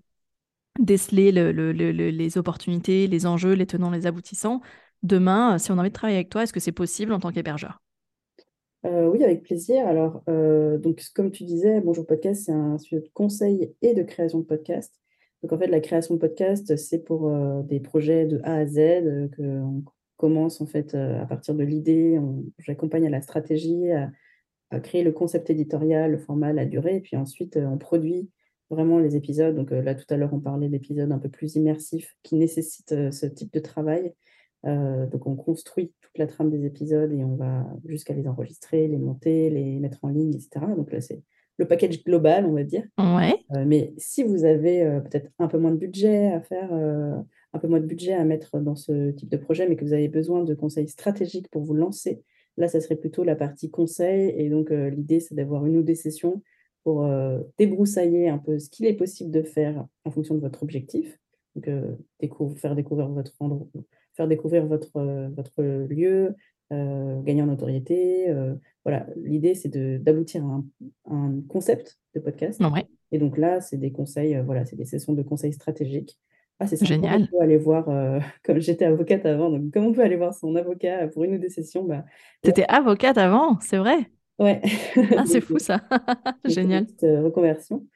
[0.79, 4.61] déceler les opportunités, les enjeux, les tenants, les aboutissants.
[5.03, 7.21] Demain, euh, si on a envie de travailler avec toi, est-ce que c'est possible en
[7.21, 7.83] tant qu'hébergeur?
[8.85, 9.87] Euh, Oui, avec plaisir.
[9.87, 14.03] Alors, euh, donc, comme tu disais, Bonjour Podcast, c'est un sujet de conseil et de
[14.03, 14.95] création de podcast.
[15.43, 17.31] Donc, en fait, la création de podcast, c'est pour
[17.63, 19.85] des projets de A à Z, qu'on
[20.17, 22.19] commence en fait à partir de l'idée,
[22.59, 24.11] j'accompagne à la stratégie, à,
[24.71, 28.29] à, créer le concept éditorial, le format, la durée, et puis ensuite, on produit
[28.71, 29.55] vraiment les épisodes.
[29.55, 33.27] Donc là, tout à l'heure, on parlait d'épisodes un peu plus immersifs qui nécessitent ce
[33.27, 34.15] type de travail.
[34.65, 38.99] donc on construit toute la trame des épisodes et on va jusqu'à les enregistrer, les
[38.99, 40.67] monter, les mettre en ligne, etc.
[40.77, 41.23] Donc là, c'est
[41.59, 42.85] le package global, on va dire.
[42.99, 43.35] Ouais.
[43.67, 47.81] mais si vous avez peut-être un peu moins de budget à faire, un peu moins
[47.81, 50.55] de budget à mettre dans ce type de projet, mais que vous avez besoin de
[50.55, 52.23] conseils stratégiques pour vous lancer,
[52.57, 54.35] là, ça serait plutôt la partie conseil.
[54.37, 56.43] Et donc, l'idée, c'est d'avoir une ou des sessions
[56.85, 60.63] pour euh, débroussailler un peu ce qu'il est possible de faire en fonction de votre
[60.63, 61.19] objectif.
[61.55, 61.97] Donc, euh,
[62.57, 63.67] faire découvrir votre endroit,
[64.15, 66.35] faire découvrir votre, euh, votre lieu,
[66.71, 68.27] gagner en notoriété.
[68.85, 69.71] voilà, l'idée, c'est
[70.03, 70.63] d'aboutir à
[71.15, 72.61] un, concept de podcast.
[73.11, 76.19] Et donc là, c'est des conseils, voilà, c'est des sessions de conseils stratégiques.
[76.61, 77.23] Ah, c'est génial.
[77.23, 77.87] On peut aller voir,
[78.45, 81.39] comme j'étais avocate avant, donc comme on peut aller voir son avocat pour une ou
[81.39, 81.85] deux sessions.
[81.85, 82.05] Bah,
[82.43, 84.61] tu étais avocate avant, c'est vrai Ouais.
[85.17, 85.81] Ah, c'est fou ça.
[86.45, 86.87] Génial.
[87.03, 87.87] Euh, reconversion.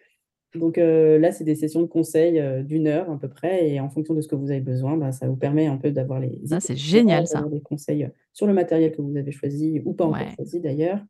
[0.54, 3.80] Donc euh, là, c'est des sessions de conseil euh, d'une heure à peu près, et
[3.80, 6.20] en fonction de ce que vous avez besoin, bah, ça vous permet un peu d'avoir
[6.20, 6.40] les.
[6.44, 7.42] Ça, c'est génial ça.
[7.50, 11.00] Des conseils sur le matériel que vous avez choisi ou pas encore choisi d'ailleurs.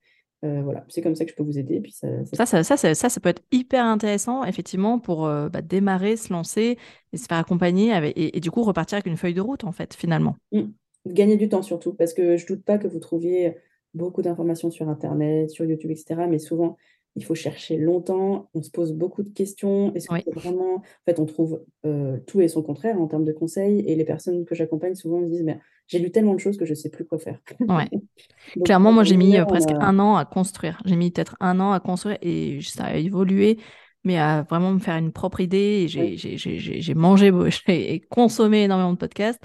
[0.43, 1.81] voilà, c'est comme ça que je peux vous aider.
[1.81, 2.07] Puis ça,
[2.47, 2.63] ça...
[2.63, 6.79] Ça, ça, ça, peut être hyper intéressant, effectivement, pour bah, démarrer, se lancer
[7.13, 9.95] et se faire accompagner et, du coup repartir avec une feuille de route, en fait,
[9.95, 10.37] finalement.
[10.53, 10.63] Mmh.
[11.07, 13.57] Gagner du temps surtout, parce que je doute pas que vous trouviez
[13.95, 16.27] beaucoup d'informations sur Internet, sur YouTube, etc.
[16.29, 16.77] Mais souvent,
[17.15, 19.93] il faut chercher longtemps, on se pose beaucoup de questions.
[19.95, 20.77] Est-ce que vraiment.
[20.77, 23.81] En fait, on trouve euh, tout et son contraire en termes de conseils.
[23.87, 26.65] Et les personnes que j'accompagne souvent me disent mais J'ai lu tellement de choses que
[26.65, 27.39] je ne sais plus quoi faire.
[27.61, 27.89] Ouais.
[28.65, 30.81] Clairement, moi, j'ai mis euh, presque un an à construire.
[30.87, 33.59] J'ai mis peut-être un an à construire et ça a évolué,
[34.05, 35.89] mais à vraiment me faire une propre idée.
[35.89, 37.31] J'ai mangé
[37.69, 39.43] et consommé énormément de podcasts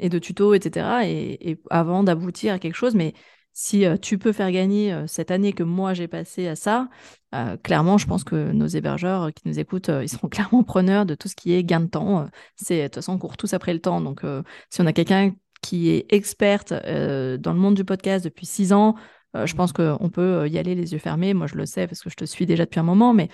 [0.00, 1.04] et de tutos, etc.
[1.04, 2.96] Et, et avant d'aboutir à quelque chose.
[2.96, 3.14] Mais
[3.54, 6.88] si euh, tu peux faire gagner euh, cette année que moi j'ai passé à ça,
[7.34, 11.14] euh, clairement, je pense que nos hébergeurs qui nous écoutent, ils seront clairement preneurs de
[11.14, 12.28] tout ce qui est gain de temps.
[12.56, 14.00] c'est de toute façon, on court tous après le temps.
[14.00, 14.22] Donc,
[14.70, 15.32] si on a quelqu'un
[15.62, 18.96] qui est experte dans le monde du podcast depuis six ans,
[19.34, 21.34] je pense qu'on peut y aller les yeux fermés.
[21.34, 23.28] Moi, je le sais parce que je te suis déjà depuis un moment, mais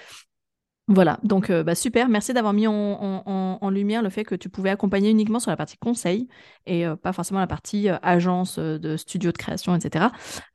[0.92, 4.70] voilà, donc euh, bah, super, merci d'avoir mis en, lumière le fait que tu pouvais
[4.70, 6.26] accompagner uniquement sur la partie conseil
[6.66, 10.06] et euh, pas forcément la partie euh, agence de studio de création, etc.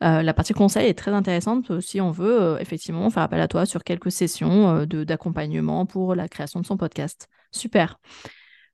[0.02, 3.86] la partie conseil est très intéressante si on veut effectivement faire appel à toi sur
[3.86, 7.30] quelques sessions d'accompagnement pour la création de son podcast.
[7.52, 7.98] Super.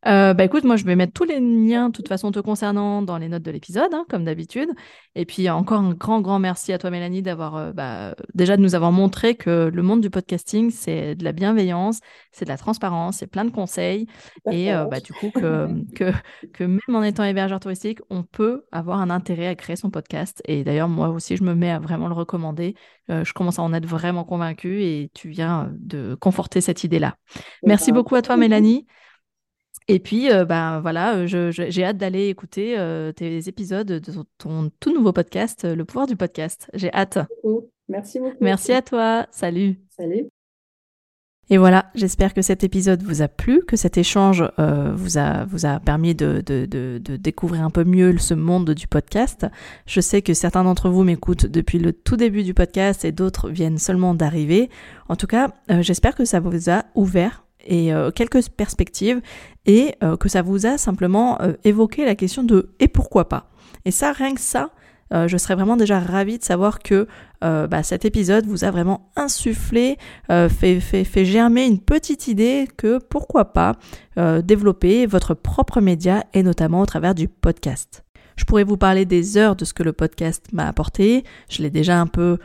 [0.08, 3.04] Euh, bah écoute, moi je vais mettre tous les liens de toute façon te concernant
[3.04, 4.70] dans les notes de l'épisode, hein, comme d'habitude.
[5.14, 8.64] Et puis encore un grand, grand merci à toi Mélanie d'avoir euh, bah, déjà de
[8.64, 12.00] nous avoir montré que le monde du podcasting, c'est de la bienveillance,
[12.32, 14.08] c'est de la transparence, c'est plein de conseils.
[14.52, 16.12] Et euh, bah, du coup, que, que,
[16.52, 20.42] que même en étant hébergeur touristique, on peut avoir un intérêt à créer son podcast.
[20.46, 22.76] Et d'ailleurs, moi aussi, je me mets à vraiment le recommander.
[23.08, 27.18] je commence à en être vraiment convaincue et tu viens de conforter cette idée-là.
[27.64, 28.88] Merci beaucoup à toi Mélanie.
[29.92, 34.72] Et puis, euh, ben voilà, euh, j'ai hâte d'aller écouter euh, tes épisodes de ton,
[34.80, 36.72] tout nouveau podcast, Le pouvoir du podcast.
[36.74, 37.18] J'ai hâte.
[37.90, 38.38] Merci beaucoup.
[38.40, 39.28] Merci à toi.
[39.32, 39.76] Salut.
[39.90, 40.30] Salut.
[41.50, 45.66] Et voilà, j'espère que cet épisode vous a plu, que cet échange vous, a, vous
[45.66, 49.46] a permis de, de, de, découvrir un peu mieux ce monde du podcast.
[49.86, 53.50] Je sais que certains d'entre vous m'écoutent depuis le tout début du podcast et d'autres
[53.50, 54.70] viennent seulement d'arriver.
[55.10, 55.50] En tout cas,
[55.82, 59.22] j'espère que ça vous a ouvert et euh, quelques perspectives
[59.66, 63.50] et euh, que ça vous a simplement euh, évoqué la question de et pourquoi pas?
[63.86, 64.72] Et ça, rien que ça,
[65.28, 67.06] je serais vraiment déjà ravie de savoir que
[67.42, 69.98] bah, cet épisode vous a vraiment insufflé,
[70.30, 73.74] fait, fait, germer une petite idée que pourquoi pas
[74.16, 78.06] développer votre propre média et notamment au travers du podcast.
[78.38, 81.26] Je pourrais vous parler des heures de ce que le podcast m'a apporté.
[81.50, 82.38] Je l'ai déjà un peu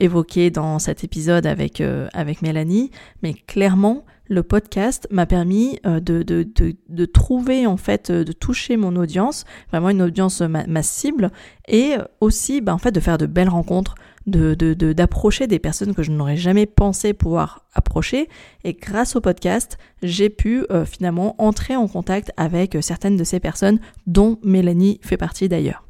[0.00, 1.80] évoqué dans cet épisode avec,
[2.12, 2.90] avec Mélanie,
[3.22, 8.94] mais clairement, le podcast m'a permis euh, de, trouver, en fait, euh, de toucher mon
[8.94, 11.30] audience, vraiment une audience ma, cible,
[11.68, 14.54] et aussi, bah, en fait, de faire de belles rencontres, de,
[14.92, 18.28] d'approcher des personnes que je n'aurais jamais pensé pouvoir approcher.
[18.62, 23.40] Et grâce au podcast, j'ai pu euh, finalement entrer en contact avec certaines de ces
[23.40, 25.84] personnes, dont Mélanie fait partie d'ailleurs.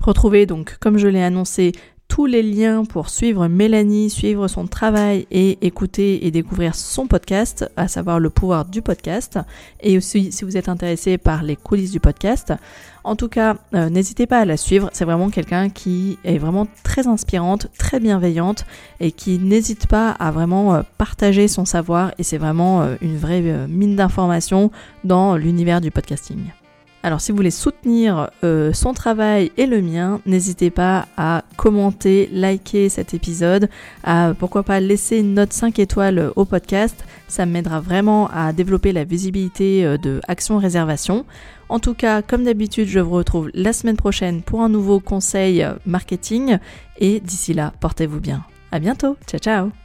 [0.00, 1.72] Retrouvez donc, comme je l'ai annoncé,
[2.12, 7.70] tous les liens pour suivre Mélanie, suivre son travail et écouter et découvrir son podcast,
[7.78, 9.38] à savoir le pouvoir du podcast,
[9.80, 12.52] et aussi si vous êtes intéressé par les coulisses du podcast.
[13.02, 16.66] En tout cas, euh, n'hésitez pas à la suivre, c'est vraiment quelqu'un qui est vraiment
[16.82, 18.66] très inspirante, très bienveillante
[19.00, 23.16] et qui n'hésite pas à vraiment euh, partager son savoir et c'est vraiment euh, une
[23.16, 24.70] vraie mine d'informations
[25.02, 26.40] dans l'univers du podcasting.
[27.02, 32.28] Alors si vous voulez soutenir euh, son travail et le mien, n'hésitez pas à commenter,
[32.32, 33.68] liker cet épisode,
[34.04, 37.04] à pourquoi pas laisser une note 5 étoiles au podcast.
[37.26, 41.24] Ça m'aidera vraiment à développer la visibilité euh, de Action Réservation.
[41.68, 45.66] En tout cas, comme d'habitude, je vous retrouve la semaine prochaine pour un nouveau conseil
[45.86, 46.58] marketing
[46.98, 48.44] et d'ici là, portez-vous bien.
[48.70, 49.16] À bientôt.
[49.26, 49.81] Ciao ciao.